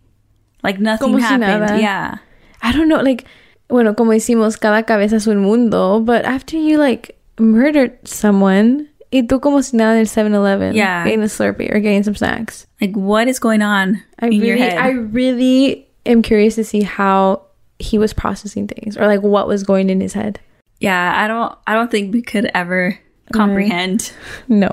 Like 0.63 0.79
nothing 0.79 1.07
Como 1.09 1.17
happened. 1.19 1.41
nada. 1.41 1.81
Yeah. 1.81 2.17
I 2.61 2.71
don't 2.71 2.87
know, 2.87 3.01
like, 3.01 3.25
bueno, 3.69 3.95
como 3.95 4.11
decimos, 4.11 4.57
cada 4.57 4.83
cabeza 4.83 5.15
es 5.17 5.27
un 5.27 5.37
mundo, 5.39 5.99
but 6.01 6.25
after 6.25 6.57
you, 6.57 6.77
like, 6.77 7.15
murdered 7.39 7.91
someone, 8.03 8.87
y 9.11 9.23
tú 9.23 9.39
como 9.39 9.61
si 9.61 9.77
nada 9.77 9.93
en 9.93 9.99
el 10.01 10.07
7-Eleven, 10.07 10.73
Yeah. 10.75 11.03
getting 11.03 11.21
a 11.21 11.27
Slurpee 11.27 11.73
or 11.73 11.79
getting 11.79 12.03
some 12.03 12.15
snacks. 12.15 12.65
Like 12.81 12.95
what 12.95 13.27
is 13.27 13.39
going 13.39 13.61
on 13.61 14.01
I 14.19 14.27
in 14.27 14.31
really, 14.39 14.47
your 14.47 14.57
head? 14.57 14.77
I 14.77 14.89
really 14.91 15.87
am 16.05 16.21
curious 16.21 16.55
to 16.55 16.63
see 16.63 16.81
how 16.83 17.41
he 17.79 17.97
was 17.97 18.13
processing 18.13 18.67
things 18.67 18.97
or 18.97 19.07
like 19.07 19.21
what 19.21 19.47
was 19.47 19.63
going 19.63 19.89
in 19.89 19.99
his 20.01 20.13
head. 20.13 20.39
yeah, 20.81 21.13
I 21.15 21.27
don't 21.27 21.53
I 21.67 21.73
don't 21.75 21.89
think 21.91 22.13
we 22.13 22.21
could 22.21 22.49
ever 22.53 22.97
comprehend. 23.33 24.11
No. 24.47 24.69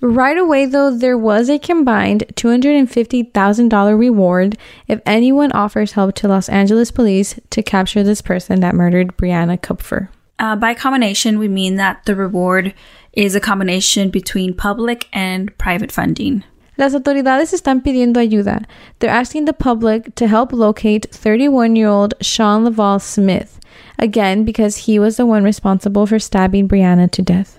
Right 0.00 0.36
away, 0.36 0.66
though, 0.66 0.90
there 0.94 1.16
was 1.16 1.48
a 1.48 1.58
combined 1.58 2.24
$250,000 2.34 3.98
reward 3.98 4.58
if 4.88 5.00
anyone 5.06 5.52
offers 5.52 5.92
help 5.92 6.14
to 6.16 6.28
Los 6.28 6.48
Angeles 6.48 6.90
police 6.90 7.40
to 7.50 7.62
capture 7.62 8.02
this 8.02 8.20
person 8.20 8.60
that 8.60 8.74
murdered 8.74 9.16
Brianna 9.16 9.60
Kupfer. 9.60 10.10
Uh, 10.38 10.54
by 10.54 10.74
combination, 10.74 11.38
we 11.38 11.48
mean 11.48 11.76
that 11.76 12.04
the 12.04 12.14
reward 12.14 12.74
is 13.14 13.34
a 13.34 13.40
combination 13.40 14.10
between 14.10 14.54
public 14.54 15.08
and 15.12 15.56
private 15.56 15.90
funding. 15.90 16.44
Las 16.78 16.94
autoridades 16.94 17.54
están 17.54 17.82
pidiendo 17.82 18.16
ayuda. 18.18 18.66
They're 18.98 19.08
asking 19.08 19.46
the 19.46 19.54
public 19.54 20.14
to 20.16 20.28
help 20.28 20.52
locate 20.52 21.06
31 21.10 21.74
year 21.74 21.88
old 21.88 22.12
Sean 22.20 22.64
Laval 22.64 22.98
Smith, 22.98 23.58
again, 23.98 24.44
because 24.44 24.84
he 24.84 24.98
was 24.98 25.16
the 25.16 25.24
one 25.24 25.42
responsible 25.42 26.06
for 26.06 26.18
stabbing 26.18 26.68
Brianna 26.68 27.10
to 27.12 27.22
death. 27.22 27.58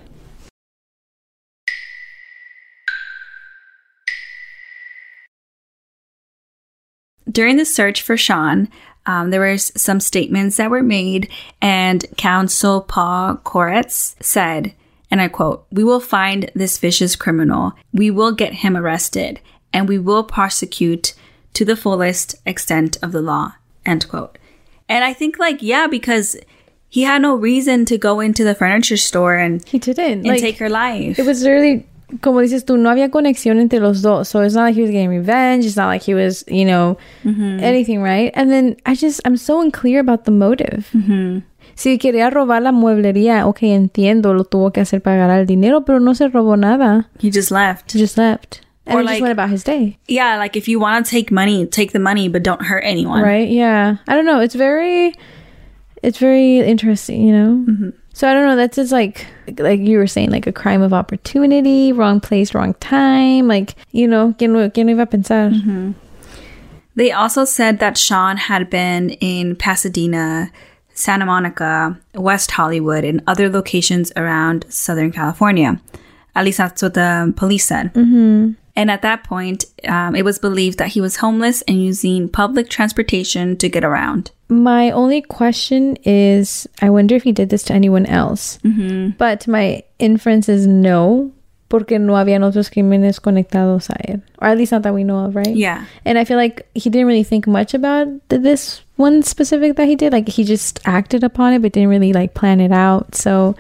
During 7.31 7.57
the 7.57 7.65
search 7.65 8.01
for 8.01 8.17
Sean, 8.17 8.69
um, 9.05 9.29
there 9.29 9.39
were 9.39 9.57
some 9.57 9.99
statements 9.99 10.57
that 10.57 10.69
were 10.69 10.83
made, 10.83 11.29
and 11.61 12.05
council 12.17 12.81
Paul 12.81 13.37
Koretz 13.37 14.15
said, 14.21 14.73
and 15.09 15.21
I 15.21 15.29
quote, 15.29 15.65
We 15.71 15.83
will 15.83 16.01
find 16.01 16.51
this 16.53 16.77
vicious 16.77 17.15
criminal. 17.15 17.73
We 17.93 18.11
will 18.11 18.33
get 18.33 18.53
him 18.55 18.75
arrested, 18.75 19.39
and 19.71 19.87
we 19.87 19.97
will 19.97 20.23
prosecute 20.23 21.13
to 21.53 21.63
the 21.63 21.77
fullest 21.77 22.35
extent 22.45 22.97
of 23.01 23.13
the 23.13 23.21
law. 23.21 23.53
End 23.85 24.07
quote. 24.09 24.37
And 24.89 25.03
I 25.03 25.13
think, 25.13 25.39
like, 25.39 25.61
yeah, 25.61 25.87
because 25.87 26.35
he 26.89 27.03
had 27.03 27.21
no 27.21 27.35
reason 27.35 27.85
to 27.85 27.97
go 27.97 28.19
into 28.19 28.43
the 28.43 28.55
furniture 28.55 28.97
store 28.97 29.35
and, 29.35 29.65
He 29.67 29.79
didn't. 29.79 30.25
and 30.27 30.39
take 30.39 30.57
her 30.59 30.69
life. 30.69 31.17
It 31.17 31.25
was 31.25 31.41
literally 31.43 31.87
como 32.21 32.39
dices 32.41 32.65
tú, 32.65 32.77
no 32.77 32.89
había 32.89 33.09
conexión 33.09 33.59
entre 33.59 33.79
los 33.79 34.01
dos. 34.01 34.29
So 34.29 34.41
it's 34.41 34.55
not 34.55 34.63
like 34.63 34.75
he 34.75 34.81
was 34.81 34.91
getting 34.91 35.09
revenge. 35.09 35.65
It's 35.65 35.75
not 35.75 35.87
like 35.87 36.03
he 36.03 36.13
was, 36.13 36.45
you 36.47 36.65
know, 36.65 36.97
mm-hmm. 37.23 37.59
anything, 37.61 38.01
right? 38.01 38.31
And 38.35 38.49
then 38.51 38.77
I 38.85 38.95
just, 38.95 39.21
I'm 39.25 39.37
so 39.37 39.61
unclear 39.61 39.99
about 39.99 40.25
the 40.25 40.31
motive. 40.31 40.89
Mm-hmm. 40.93 41.39
Si 41.75 41.97
quería 41.99 42.31
robar 42.31 42.63
la 42.63 42.71
mueblería, 42.71 43.45
ok, 43.45 43.63
entiendo, 43.63 44.33
lo 44.33 44.45
tuvo 44.45 44.71
que 44.71 44.81
hacer 44.81 45.01
para 45.01 45.17
ganar 45.17 45.39
el 45.41 45.45
dinero, 45.45 45.85
pero 45.85 45.99
no 45.99 46.15
se 46.15 46.27
robó 46.27 46.57
nada. 46.57 47.09
He 47.19 47.29
just 47.29 47.51
left. 47.51 47.93
He 47.93 47.99
just 47.99 48.17
left. 48.17 48.61
And 48.85 48.95
Or 48.95 49.01
he 49.01 49.05
like- 49.05 49.13
just 49.15 49.21
went 49.21 49.33
about 49.33 49.49
his 49.49 49.63
day. 49.63 49.99
Yeah, 50.07 50.37
like 50.37 50.55
if 50.55 50.67
you 50.67 50.79
want 50.79 51.05
to 51.05 51.11
take 51.11 51.29
money, 51.29 51.67
take 51.67 51.91
the 51.91 51.99
money, 51.99 52.29
but 52.29 52.41
don't 52.41 52.63
hurt 52.63 52.83
anyone. 52.85 53.21
Right? 53.21 53.49
Yeah. 53.49 53.97
I 54.07 54.15
don't 54.15 54.25
know. 54.25 54.39
It's 54.39 54.55
very, 54.55 55.13
it's 56.01 56.17
very 56.17 56.59
interesting, 56.61 57.21
you 57.21 57.33
know? 57.33 57.65
Mm-hmm. 57.67 57.89
So 58.17 58.27
I 58.27 58.33
don't 58.33 58.47
know. 58.47 58.55
That's 58.55 58.77
just 58.77 58.91
like, 58.91 59.27
like 59.59 59.79
you 59.79 59.99
were 59.99 60.07
saying, 60.07 60.31
like 60.31 60.47
a 60.47 60.51
crime 60.51 60.81
of 60.81 60.91
opportunity, 60.91 61.93
wrong 61.93 62.19
place, 62.19 62.55
wrong 62.55 62.73
time. 62.79 63.47
Like, 63.47 63.75
you 63.91 64.07
know, 64.07 64.33
¿quién, 64.39 64.53
quién 64.73 64.89
iba 64.89 65.03
a 65.03 65.05
pensar? 65.05 65.51
They 66.95 67.11
also 67.11 67.45
said 67.45 67.77
that 67.77 67.95
Sean 67.95 68.37
had 68.37 68.71
been 68.71 69.11
in 69.21 69.55
Pasadena, 69.55 70.51
Santa 70.95 71.27
Monica, 71.27 71.95
West 72.15 72.49
Hollywood, 72.49 73.03
and 73.03 73.21
other 73.27 73.49
locations 73.49 74.11
around 74.15 74.65
Southern 74.67 75.11
California. 75.11 75.79
At 76.35 76.43
least 76.43 76.57
that's 76.57 76.81
what 76.81 76.95
the 76.95 77.31
police 77.37 77.65
said. 77.65 77.93
Mm-hmm. 77.93 78.53
And 78.77 78.91
at 78.91 79.01
that 79.01 79.23
point, 79.23 79.65
um, 79.85 80.15
it 80.15 80.23
was 80.23 80.37
believed 80.37 80.77
that 80.77 80.89
he 80.89 81.01
was 81.01 81.15
homeless 81.17 81.63
and 81.63 81.83
using 81.83 82.29
public 82.29 82.69
transportation 82.69 83.57
to 83.57 83.67
get 83.67 83.83
around. 83.83 84.29
My 84.49 84.91
only 84.91 85.21
question 85.23 85.97
is 86.03 86.67
I 86.79 86.91
wonder 86.91 87.15
if 87.15 87.23
he 87.23 87.31
did 87.31 87.49
this 87.49 87.63
to 87.63 87.73
anyone 87.73 88.05
else. 88.05 88.59
But 89.17 89.47
my 89.47 89.81
inference 89.97 90.47
is 90.47 90.67
no, 90.67 91.31
porque 91.69 91.97
no 91.99 92.13
habían 92.13 92.43
otros 92.43 92.69
crímenes 92.69 93.19
conectados 93.19 93.89
a 93.89 93.97
él. 94.07 94.21
Or 94.37 94.47
at 94.49 94.57
least 94.59 94.71
not 94.71 94.83
that 94.83 94.93
we 94.93 95.03
know 95.03 95.25
of, 95.25 95.35
right? 95.35 95.55
Yeah. 95.55 95.85
And 96.05 96.19
I 96.19 96.23
feel 96.23 96.37
like 96.37 96.69
he 96.75 96.91
didn't 96.91 97.07
really 97.07 97.23
think 97.23 97.47
much 97.47 97.73
about 97.73 98.07
th- 98.29 98.43
this 98.43 98.81
one 98.95 99.23
specific 99.23 99.75
that 99.77 99.87
he 99.87 99.95
did. 99.95 100.13
Like 100.13 100.29
he 100.29 100.43
just 100.43 100.79
acted 100.85 101.23
upon 101.23 101.53
it, 101.53 101.63
but 101.63 101.71
didn't 101.71 101.89
really 101.89 102.13
like 102.13 102.35
plan 102.35 102.61
it 102.61 102.71
out. 102.71 103.15
So 103.15 103.55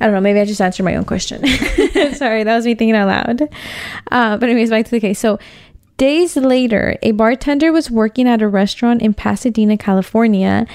I 0.00 0.06
don't 0.06 0.14
know. 0.14 0.20
Maybe 0.20 0.40
I 0.40 0.44
just 0.44 0.60
answered 0.60 0.84
my 0.84 0.96
own 0.96 1.04
question. 1.04 1.46
Sorry, 2.14 2.44
that 2.44 2.56
was 2.56 2.64
me 2.64 2.74
thinking 2.74 2.94
out 2.94 3.08
loud. 3.08 3.42
Uh, 4.10 4.36
but 4.36 4.48
anyways, 4.48 4.70
back 4.70 4.84
to 4.84 4.90
the 4.90 5.00
case. 5.00 5.18
So 5.18 5.38
days 5.96 6.36
later, 6.36 6.96
a 7.02 7.12
bartender 7.12 7.72
was 7.72 7.90
working 7.90 8.28
at 8.28 8.42
a 8.42 8.48
restaurant 8.48 9.02
in 9.02 9.14
Pasadena, 9.14 9.76
California. 9.76 10.66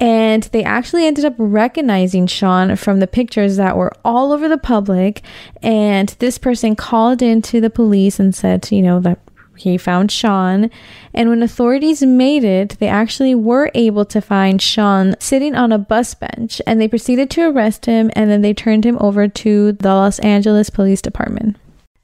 And 0.00 0.44
they 0.44 0.64
actually 0.64 1.06
ended 1.06 1.26
up 1.26 1.34
recognizing 1.36 2.26
Sean 2.26 2.74
from 2.76 3.00
the 3.00 3.06
pictures 3.06 3.58
that 3.58 3.76
were 3.76 3.92
all 4.02 4.32
over 4.32 4.48
the 4.48 4.56
public. 4.56 5.20
And 5.62 6.08
this 6.20 6.38
person 6.38 6.74
called 6.74 7.20
into 7.20 7.60
the 7.60 7.68
police 7.68 8.18
and 8.18 8.34
said, 8.34 8.72
you 8.72 8.80
know, 8.80 8.98
that 9.00 9.18
he 9.60 9.78
found 9.78 10.10
Sean. 10.10 10.70
And 11.14 11.28
when 11.28 11.42
authorities 11.42 12.02
made 12.02 12.44
it, 12.44 12.76
they 12.78 12.88
actually 12.88 13.34
were 13.34 13.70
able 13.74 14.04
to 14.06 14.20
find 14.20 14.60
Sean 14.60 15.14
sitting 15.20 15.54
on 15.54 15.72
a 15.72 15.78
bus 15.78 16.14
bench 16.14 16.60
and 16.66 16.80
they 16.80 16.88
proceeded 16.88 17.30
to 17.30 17.50
arrest 17.50 17.86
him 17.86 18.10
and 18.14 18.30
then 18.30 18.42
they 18.42 18.54
turned 18.54 18.84
him 18.84 18.98
over 19.00 19.28
to 19.28 19.72
the 19.72 19.88
Los 19.88 20.18
Angeles 20.20 20.70
Police 20.70 21.02
Department. 21.02 21.56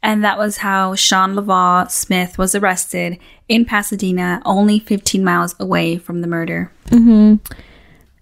And 0.02 0.22
that 0.22 0.38
was 0.38 0.58
how 0.58 0.94
Sean 0.94 1.34
Laval 1.34 1.88
Smith 1.88 2.38
was 2.38 2.54
arrested 2.54 3.18
in 3.48 3.64
Pasadena, 3.64 4.40
only 4.44 4.78
15 4.78 5.24
miles 5.24 5.54
away 5.58 5.98
from 5.98 6.20
the 6.20 6.28
murder. 6.28 6.70
Mm-hmm. 6.86 7.54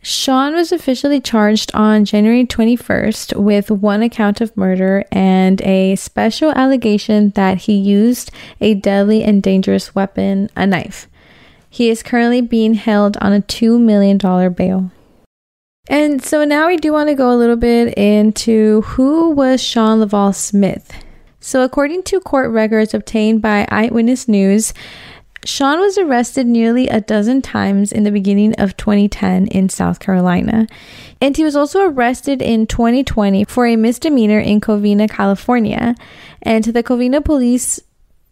Sean 0.04 0.52
was 0.54 0.70
officially 0.70 1.18
charged 1.18 1.70
on 1.72 2.04
January 2.04 2.44
21st 2.44 3.40
with 3.40 3.70
one 3.70 4.02
account 4.02 4.42
of 4.42 4.54
murder 4.54 5.02
and 5.10 5.62
a 5.62 5.96
special 5.96 6.50
allegation 6.50 7.30
that 7.30 7.62
he 7.62 7.72
used 7.72 8.30
a 8.60 8.74
deadly 8.74 9.24
and 9.24 9.42
dangerous 9.42 9.94
weapon, 9.94 10.50
a 10.54 10.66
knife. 10.66 11.08
He 11.70 11.88
is 11.88 12.02
currently 12.02 12.42
being 12.42 12.74
held 12.74 13.16
on 13.22 13.32
a 13.32 13.40
$2 13.40 13.80
million 13.80 14.18
bail. 14.52 14.90
And 15.88 16.22
so 16.22 16.44
now 16.44 16.66
we 16.66 16.76
do 16.76 16.92
want 16.92 17.08
to 17.08 17.14
go 17.14 17.32
a 17.32 17.40
little 17.40 17.56
bit 17.56 17.96
into 17.96 18.82
who 18.82 19.30
was 19.30 19.62
Sean 19.62 20.00
Laval 20.00 20.34
Smith. 20.34 20.92
So, 21.40 21.62
according 21.62 22.04
to 22.04 22.20
court 22.20 22.50
records 22.50 22.94
obtained 22.94 23.42
by 23.42 23.66
Eyewitness 23.70 24.28
News, 24.28 24.72
Sean 25.44 25.78
was 25.80 25.98
arrested 25.98 26.46
nearly 26.46 26.88
a 26.88 27.00
dozen 27.00 27.42
times 27.42 27.92
in 27.92 28.04
the 28.04 28.10
beginning 28.10 28.54
of 28.54 28.76
2010 28.76 29.46
in 29.48 29.68
South 29.68 30.00
Carolina. 30.00 30.66
And 31.20 31.36
he 31.36 31.44
was 31.44 31.54
also 31.54 31.86
arrested 31.86 32.40
in 32.40 32.66
2020 32.66 33.44
for 33.44 33.66
a 33.66 33.76
misdemeanor 33.76 34.38
in 34.40 34.60
Covina, 34.60 35.08
California. 35.08 35.94
And 36.42 36.64
the 36.64 36.82
Covina 36.82 37.22
Police 37.24 37.80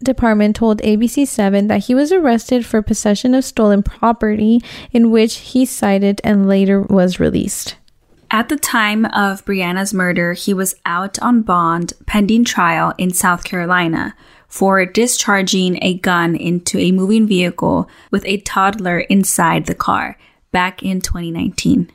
Department 0.03 0.57
told 0.57 0.81
ABC7 0.81 1.69
that 1.69 1.85
he 1.85 1.95
was 1.95 2.13
arrested 2.13 2.67
for 2.67 2.83
possession 2.83 3.35
of 3.35 3.45
stolen 3.45 3.83
property, 3.83 4.61
in 4.91 5.11
which 5.11 5.37
he 5.37 5.65
cited 5.65 6.21
and 6.25 6.49
later 6.49 6.83
was 6.83 7.21
released. 7.21 7.77
At 8.31 8.49
the 8.49 8.57
time 8.57 9.05
of 9.07 9.45
Brianna's 9.45 9.93
murder, 9.93 10.33
he 10.33 10.55
was 10.55 10.75
out 10.87 11.19
on 11.19 11.43
bond 11.43 11.93
pending 12.07 12.45
trial 12.45 12.95
in 12.97 13.13
South 13.13 13.45
Carolina 13.45 14.15
for 14.53 14.85
discharging 14.85 15.79
a 15.81 15.95
gun 15.95 16.37
into 16.37 16.79
a 16.79 16.93
moving 16.93 17.27
vehicle 17.27 17.89
with 18.11 18.23
a 18.27 18.37
toddler 18.43 19.01
inside 19.01 19.65
the 19.65 19.75
car 19.75 20.19
back 20.51 20.83
in 20.83 21.01
2019. 21.01 21.91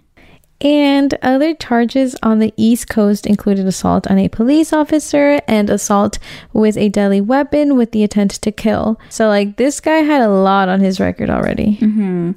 And 0.60 1.14
other 1.22 1.54
charges 1.54 2.16
on 2.24 2.40
the 2.40 2.52
East 2.58 2.90
Coast 2.90 3.28
included 3.28 3.68
assault 3.68 4.08
on 4.08 4.18
a 4.18 4.28
police 4.28 4.74
officer 4.74 5.40
and 5.48 5.70
assault 5.70 6.18
with 6.52 6.78
a 6.78 6.90
deadly 6.90 7.22
weapon 7.22 7.78
with 7.78 7.92
the 7.92 8.02
intent 8.02 8.32
to 8.32 8.52
kill. 8.52 9.00
So, 9.10 9.28
like, 9.28 9.58
this 9.58 9.80
guy 9.80 9.98
had 9.98 10.24
a 10.24 10.30
lot 10.30 10.68
on 10.68 10.80
his 10.80 11.00
record 11.00 11.30
already. 11.30 11.78
Mm-hmm. 11.80 12.32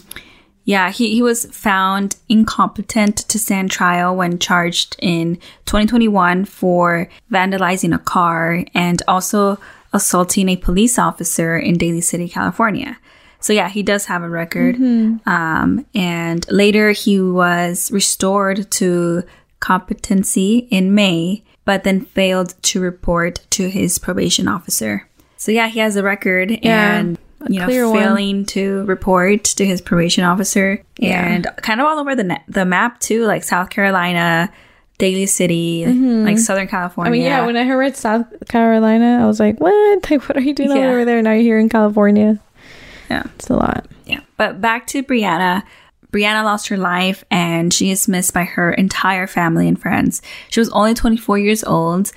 Yeah, 0.65 0.91
he, 0.91 1.15
he 1.15 1.23
was 1.23 1.47
found 1.47 2.17
incompetent 2.29 3.17
to 3.17 3.39
stand 3.39 3.71
trial 3.71 4.15
when 4.15 4.39
charged 4.39 4.97
in 4.99 5.37
2021 5.65 6.45
for 6.45 7.09
vandalizing 7.33 7.95
a 7.95 7.99
car 7.99 8.65
and 8.75 9.03
also 9.09 9.59
assaulting 9.93 10.49
a 10.49 10.57
police 10.57 10.99
officer 10.99 11.59
in 11.59 11.77
Daly 11.79 12.01
City, 12.01 12.29
California. 12.29 12.99
So 13.41 13.53
yeah, 13.53 13.69
he 13.71 13.83
does 13.83 14.07
have 14.07 14.23
a 14.23 14.29
record. 14.29 14.77
Um, 15.27 15.87
and 15.95 16.47
later 16.51 16.91
he 16.93 17.21
was 17.21 17.91
restored 17.91 18.71
to 18.73 19.23
competency 19.61 20.69
in 20.71 20.95
May, 20.95 21.43
but 21.65 21.85
then 21.85 22.03
failed 22.03 22.55
to 22.65 22.81
report 22.81 23.47
to 23.51 23.71
his 23.71 23.99
probation 23.99 24.47
officer. 24.49 25.09
So 25.37 25.53
yeah, 25.53 25.69
he 25.69 25.81
has 25.81 25.97
a 25.97 26.03
record 26.03 26.51
Yeah, 26.63 26.97
and 26.99 27.19
you 27.49 27.61
know 27.61 27.65
clear 27.67 27.89
one. 27.89 27.99
failing 27.99 28.45
to 28.47 28.85
report 28.85 29.45
to 29.45 29.65
his 29.65 29.81
probation 29.81 30.25
officer 30.25 30.83
Yeah. 30.99 31.25
and 31.27 31.47
kind 31.63 31.81
of 31.81 31.87
all 31.87 31.99
over 31.99 32.15
the 32.15 32.39
the 32.49 32.67
map 32.67 33.01
too, 33.01 33.25
like 33.25 33.43
South 33.45 33.71
Carolina, 33.71 34.53
Daly 35.01 35.27
City, 35.27 35.85
like 35.87 36.39
Southern 36.39 36.69
California. 36.69 37.11
Mm-hmm. 37.11 37.15
I 37.15 37.19
mean, 37.19 37.23
yeah, 37.27 37.47
when 37.47 37.57
I 37.57 37.65
heard 37.65 37.97
South 37.97 38.27
Carolina, 38.49 39.19
I 39.23 39.27
was 39.27 39.41
like, 39.41 39.59
what? 39.59 39.75
Like, 40.11 40.29
what 40.29 40.37
are 40.37 40.41
you 40.41 40.55
doing 40.55 40.71
Yeah. 40.77 40.91
over 40.91 41.05
there? 41.05 41.21
Now 41.23 41.33
you're 41.33 41.43
here 41.43 41.59
in 41.59 41.69
California. 41.69 42.39
yeah. 43.11 43.25
It's 43.35 43.49
a 43.51 43.55
lot. 43.57 43.87
Yeah. 44.07 44.21
But 44.37 44.61
back 44.61 44.87
to 44.89 45.03
Brianna. 45.03 45.65
Brianna 46.13 46.43
lost 46.45 46.69
her 46.69 46.77
life 46.77 47.25
and 47.31 47.73
she 47.73 47.91
is 47.91 48.09
missed 48.09 48.35
by 48.35 48.45
her 48.45 48.73
entire 48.73 49.27
family 49.27 49.69
and 49.69 49.81
friends. 49.81 50.23
She 50.49 50.61
was 50.61 50.69
only 50.71 50.93
24 50.95 51.39
years 51.39 51.63
old. 51.65 52.13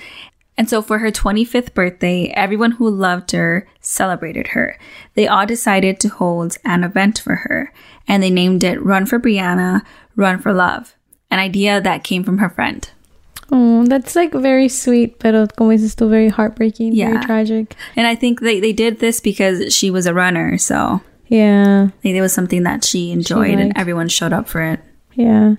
And 0.57 0.67
so 0.69 0.81
for 0.81 0.99
her 0.99 1.11
25th 1.11 1.73
birthday, 1.73 2.27
everyone 2.35 2.71
who 2.71 2.89
loved 2.89 3.31
her 3.31 3.67
celebrated 3.81 4.47
her. 4.49 4.77
They 5.13 5.27
all 5.27 5.45
decided 5.45 5.99
to 5.99 6.09
hold 6.09 6.57
an 6.65 6.83
event 6.83 7.19
for 7.19 7.35
her 7.35 7.71
and 8.07 8.21
they 8.23 8.29
named 8.31 8.63
it 8.63 8.83
Run 8.83 9.05
for 9.05 9.19
Brianna, 9.19 9.81
Run 10.15 10.39
for 10.39 10.53
Love, 10.53 10.95
an 11.33 11.39
idea 11.39 11.81
that 11.81 12.03
came 12.03 12.23
from 12.23 12.37
her 12.37 12.49
friend. 12.49 12.87
Oh, 13.51 13.83
that's 13.85 14.15
like 14.15 14.31
very 14.33 14.69
sweet, 14.69 15.19
but 15.19 15.33
como 15.57 15.71
dices 15.71 15.91
still 15.91 16.09
very 16.09 16.29
heartbreaking, 16.29 16.93
Yeah. 16.93 17.11
very 17.11 17.25
tragic. 17.25 17.75
And 17.95 18.07
I 18.07 18.15
think 18.15 18.39
they, 18.39 18.59
they 18.59 18.73
did 18.73 18.99
this 18.99 19.19
because 19.19 19.73
she 19.73 19.91
was 19.91 20.05
a 20.05 20.13
runner. 20.13 20.57
So 20.57 21.01
Yeah. 21.27 21.87
I 21.89 22.01
think 22.01 22.15
it 22.15 22.21
was 22.21 22.33
something 22.33 22.63
that 22.63 22.83
she 22.85 23.11
enjoyed 23.11 23.59
and 23.59 23.73
everyone 23.75 24.07
showed 24.09 24.33
up 24.33 24.47
for 24.47 24.61
it. 24.61 24.79
Yeah. 25.15 25.55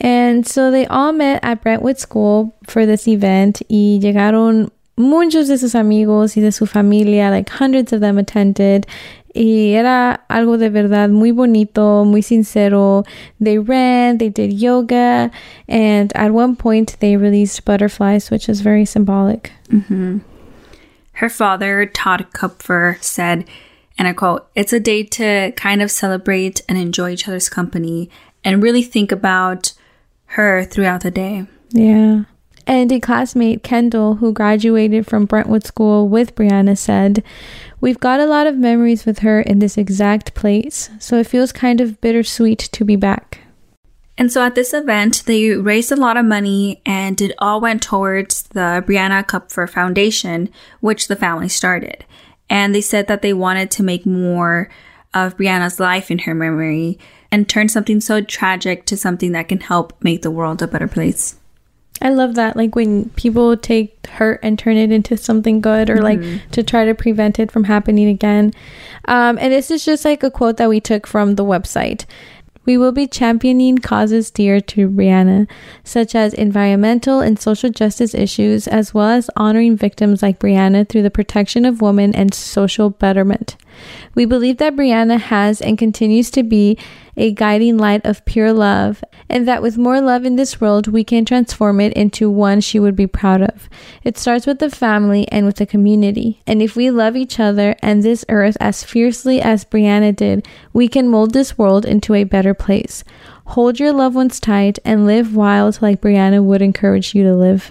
And 0.00 0.46
so 0.46 0.70
they 0.70 0.86
all 0.86 1.12
met 1.12 1.40
at 1.42 1.62
Brentwood 1.62 1.98
School 1.98 2.54
for 2.66 2.86
this 2.86 3.06
event 3.08 3.60
y 3.68 3.98
llegaron 4.00 4.70
muchos 4.96 5.48
de 5.48 5.58
sus 5.58 5.74
amigos 5.74 6.36
y 6.36 6.42
de 6.42 6.52
su 6.52 6.64
familia, 6.66 7.30
like 7.30 7.48
hundreds 7.50 7.92
of 7.92 8.00
them 8.00 8.16
attended. 8.18 8.86
Y 9.34 9.74
era 9.74 10.24
algo 10.28 10.58
de 10.58 10.70
verdad 10.70 11.08
muy 11.10 11.30
bonito, 11.30 12.04
muy 12.04 12.22
sincero. 12.22 13.04
They 13.40 13.58
ran, 13.58 14.18
they 14.18 14.28
did 14.28 14.52
yoga, 14.52 15.30
and 15.68 16.12
at 16.16 16.32
one 16.32 16.56
point 16.56 16.96
they 17.00 17.16
released 17.16 17.64
butterflies, 17.64 18.30
which 18.30 18.48
is 18.48 18.60
very 18.60 18.84
symbolic. 18.84 19.52
Mm-hmm. 19.68 20.18
Her 21.12 21.28
father, 21.28 21.86
Todd 21.86 22.28
Kupfer, 22.32 22.96
said, 23.00 23.44
and 23.98 24.08
I 24.08 24.14
quote, 24.14 24.48
It's 24.54 24.72
a 24.72 24.80
day 24.80 25.04
to 25.04 25.52
kind 25.52 25.82
of 25.82 25.90
celebrate 25.90 26.62
and 26.68 26.78
enjoy 26.78 27.10
each 27.10 27.28
other's 27.28 27.48
company 27.48 28.10
and 28.42 28.62
really 28.62 28.82
think 28.82 29.12
about 29.12 29.74
her 30.26 30.64
throughout 30.64 31.02
the 31.02 31.10
day. 31.10 31.46
Yeah. 31.70 32.24
And 32.70 32.92
a 32.92 33.00
classmate, 33.00 33.64
Kendall, 33.64 34.14
who 34.14 34.32
graduated 34.32 35.04
from 35.04 35.24
Brentwood 35.24 35.66
School 35.66 36.08
with 36.08 36.36
Brianna, 36.36 36.78
said, 36.78 37.24
We've 37.80 37.98
got 37.98 38.20
a 38.20 38.26
lot 38.26 38.46
of 38.46 38.56
memories 38.56 39.04
with 39.04 39.18
her 39.18 39.40
in 39.40 39.58
this 39.58 39.76
exact 39.76 40.34
place, 40.34 40.88
so 41.00 41.18
it 41.18 41.26
feels 41.26 41.50
kind 41.50 41.80
of 41.80 42.00
bittersweet 42.00 42.60
to 42.60 42.84
be 42.84 42.94
back. 42.94 43.40
And 44.16 44.30
so 44.30 44.44
at 44.44 44.54
this 44.54 44.72
event, 44.72 45.24
they 45.26 45.50
raised 45.50 45.90
a 45.90 45.96
lot 45.96 46.16
of 46.16 46.24
money 46.24 46.80
and 46.86 47.20
it 47.20 47.34
all 47.38 47.60
went 47.60 47.82
towards 47.82 48.44
the 48.44 48.84
Brianna 48.86 49.26
Kupfer 49.26 49.66
Foundation, 49.68 50.48
which 50.78 51.08
the 51.08 51.16
family 51.16 51.48
started. 51.48 52.04
And 52.48 52.72
they 52.72 52.82
said 52.82 53.08
that 53.08 53.20
they 53.20 53.32
wanted 53.32 53.72
to 53.72 53.82
make 53.82 54.06
more 54.06 54.70
of 55.12 55.36
Brianna's 55.36 55.80
life 55.80 56.08
in 56.08 56.20
her 56.20 56.36
memory 56.36 57.00
and 57.32 57.48
turn 57.48 57.68
something 57.68 58.00
so 58.00 58.20
tragic 58.20 58.86
to 58.86 58.96
something 58.96 59.32
that 59.32 59.48
can 59.48 59.58
help 59.58 59.92
make 60.04 60.22
the 60.22 60.30
world 60.30 60.62
a 60.62 60.68
better 60.68 60.86
place. 60.86 61.39
I 62.02 62.10
love 62.10 62.34
that. 62.36 62.56
Like 62.56 62.74
when 62.74 63.10
people 63.10 63.56
take 63.56 64.06
hurt 64.06 64.40
and 64.42 64.58
turn 64.58 64.76
it 64.76 64.90
into 64.90 65.16
something 65.16 65.60
good 65.60 65.90
or 65.90 66.00
like 66.02 66.20
to 66.52 66.62
try 66.62 66.84
to 66.84 66.94
prevent 66.94 67.38
it 67.38 67.50
from 67.52 67.64
happening 67.64 68.08
again. 68.08 68.52
Um, 69.06 69.38
and 69.40 69.52
this 69.52 69.70
is 69.70 69.84
just 69.84 70.04
like 70.04 70.22
a 70.22 70.30
quote 70.30 70.56
that 70.56 70.68
we 70.68 70.80
took 70.80 71.06
from 71.06 71.34
the 71.34 71.44
website. 71.44 72.06
We 72.66 72.76
will 72.76 72.92
be 72.92 73.06
championing 73.06 73.78
causes 73.78 74.30
dear 74.30 74.60
to 74.60 74.88
Brianna, 74.88 75.48
such 75.82 76.14
as 76.14 76.34
environmental 76.34 77.20
and 77.20 77.38
social 77.38 77.70
justice 77.70 78.14
issues, 78.14 78.68
as 78.68 78.92
well 78.92 79.08
as 79.08 79.30
honoring 79.34 79.76
victims 79.76 80.22
like 80.22 80.38
Brianna 80.38 80.86
through 80.86 81.02
the 81.02 81.10
protection 81.10 81.64
of 81.64 81.80
women 81.80 82.14
and 82.14 82.34
social 82.34 82.90
betterment. 82.90 83.56
We 84.14 84.26
believe 84.26 84.58
that 84.58 84.76
Brianna 84.76 85.18
has 85.18 85.62
and 85.62 85.78
continues 85.78 86.30
to 86.32 86.42
be 86.42 86.78
a 87.20 87.32
guiding 87.32 87.76
light 87.76 88.04
of 88.06 88.24
pure 88.24 88.52
love, 88.52 89.04
and 89.28 89.46
that 89.46 89.62
with 89.62 89.76
more 89.76 90.00
love 90.00 90.24
in 90.24 90.36
this 90.36 90.58
world, 90.58 90.88
we 90.88 91.04
can 91.04 91.24
transform 91.24 91.78
it 91.78 91.92
into 91.92 92.30
one 92.30 92.60
she 92.60 92.80
would 92.80 92.96
be 92.96 93.06
proud 93.06 93.42
of. 93.42 93.68
It 94.02 94.16
starts 94.16 94.46
with 94.46 94.58
the 94.58 94.70
family 94.70 95.28
and 95.30 95.44
with 95.44 95.56
the 95.56 95.66
community. 95.66 96.40
And 96.46 96.62
if 96.62 96.74
we 96.74 96.90
love 96.90 97.16
each 97.16 97.38
other 97.38 97.76
and 97.82 98.02
this 98.02 98.24
earth 98.30 98.56
as 98.58 98.82
fiercely 98.82 99.40
as 99.40 99.66
Brianna 99.66 100.16
did, 100.16 100.48
we 100.72 100.88
can 100.88 101.08
mold 101.08 101.34
this 101.34 101.58
world 101.58 101.84
into 101.84 102.14
a 102.14 102.24
better 102.24 102.54
place. 102.54 103.04
Hold 103.48 103.78
your 103.78 103.92
loved 103.92 104.16
ones 104.16 104.40
tight 104.40 104.78
and 104.84 105.06
live 105.06 105.36
wild 105.36 105.82
like 105.82 106.00
Brianna 106.00 106.42
would 106.42 106.62
encourage 106.62 107.14
you 107.14 107.22
to 107.24 107.34
live. 107.34 107.70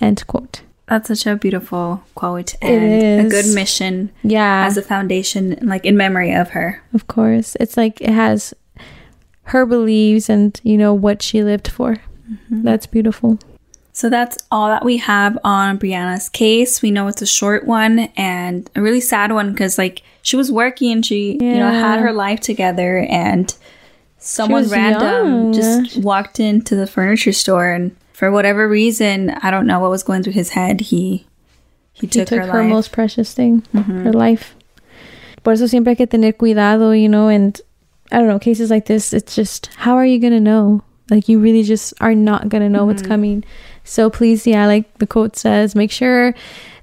End 0.00 0.24
quote. 0.26 0.62
That's 0.92 1.08
such 1.08 1.26
a 1.26 1.36
beautiful 1.36 2.04
quote 2.14 2.54
and 2.60 3.26
a 3.26 3.30
good 3.30 3.46
mission 3.54 4.10
Yeah. 4.22 4.66
as 4.66 4.76
a 4.76 4.82
foundation, 4.82 5.58
like 5.62 5.86
in 5.86 5.96
memory 5.96 6.34
of 6.34 6.50
her. 6.50 6.82
Of 6.92 7.06
course. 7.06 7.56
It's 7.58 7.78
like 7.78 8.02
it 8.02 8.10
has 8.10 8.52
her 9.44 9.64
beliefs 9.64 10.28
and, 10.28 10.60
you 10.62 10.76
know, 10.76 10.92
what 10.92 11.22
she 11.22 11.42
lived 11.42 11.68
for. 11.68 11.96
Mm-hmm. 12.30 12.64
That's 12.64 12.84
beautiful. 12.84 13.38
So 13.94 14.10
that's 14.10 14.36
all 14.50 14.68
that 14.68 14.84
we 14.84 14.98
have 14.98 15.38
on 15.44 15.78
Brianna's 15.78 16.28
case. 16.28 16.82
We 16.82 16.90
know 16.90 17.08
it's 17.08 17.22
a 17.22 17.26
short 17.26 17.66
one 17.66 18.10
and 18.16 18.68
a 18.76 18.82
really 18.82 19.00
sad 19.00 19.32
one 19.32 19.50
because, 19.52 19.78
like, 19.78 20.02
she 20.20 20.36
was 20.36 20.52
working, 20.52 20.92
and 20.92 21.06
she, 21.06 21.32
you 21.40 21.56
know, 21.56 21.70
had 21.70 22.00
her 22.00 22.12
life 22.12 22.40
together, 22.40 22.98
and 23.08 23.54
someone 24.18 24.68
random 24.68 25.26
young. 25.26 25.52
just 25.54 25.96
walked 25.96 26.38
into 26.38 26.74
the 26.76 26.86
furniture 26.86 27.32
store, 27.32 27.72
and 27.72 27.96
for 28.22 28.30
whatever 28.30 28.68
reason, 28.68 29.30
I 29.30 29.50
don't 29.50 29.66
know 29.66 29.80
what 29.80 29.90
was 29.90 30.04
going 30.04 30.22
through 30.22 30.34
his 30.34 30.50
head. 30.50 30.80
He 30.80 31.26
he 31.92 32.02
He 32.02 32.06
took, 32.06 32.28
took, 32.28 32.38
her, 32.38 32.62
most 32.62 32.92
precious 32.92 33.34
thing, 33.34 33.62
mm-hmm. 33.74 34.04
her 34.04 34.12
life. 34.12 34.54
Por 35.42 35.54
eso 35.54 35.66
siempre 35.66 35.90
hay 35.90 35.96
que 35.96 36.06
tener 36.06 36.32
cuidado, 36.32 36.92
you 36.92 37.08
know, 37.08 37.26
and 37.26 37.60
I 38.12 38.18
don't 38.18 38.28
know, 38.28 38.38
cases 38.38 38.70
like 38.70 38.86
this, 38.86 39.12
it's 39.12 39.34
just, 39.34 39.70
how 39.74 39.96
are 39.96 40.06
you 40.06 40.20
going 40.20 40.34
to 40.34 40.38
know? 40.38 40.84
Like, 41.10 41.28
you 41.28 41.40
really 41.40 41.64
just 41.64 41.94
are 42.00 42.14
not 42.14 42.48
going 42.48 42.62
to 42.62 42.68
know 42.68 42.84
what's 42.84 43.02
mm-hmm. 43.02 43.10
coming. 43.10 43.44
So 43.82 44.08
please, 44.08 44.46
yeah, 44.46 44.66
like 44.66 44.98
the 44.98 45.06
quote 45.08 45.34
says, 45.34 45.74
make 45.74 45.90
sure 45.90 46.32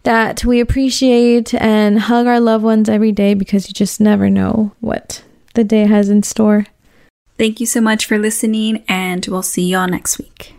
that 0.04 0.43
we 0.43 0.60
appreciate 0.60 1.54
and 1.54 2.02
hug 2.02 2.28
our 2.28 2.41
loved 2.41 2.65
ones 2.65 2.89
every 2.89 3.13
day 3.13 3.34
because 3.34 3.69
you 3.69 3.73
just 3.73 4.02
never 4.02 4.30
know 4.30 4.73
what 4.82 5.23
the 5.54 5.63
day 5.63 5.86
has 5.86 6.10
in 6.10 6.21
store. 6.21 6.65
Thank 7.38 7.62
you 7.62 7.65
so 7.65 7.80
much 7.80 8.06
for 8.06 8.19
listening, 8.19 8.84
and 8.89 9.25
we'll 9.25 9.41
see 9.41 9.69
y'all 9.69 9.88
next 9.88 10.17
week. 10.17 10.59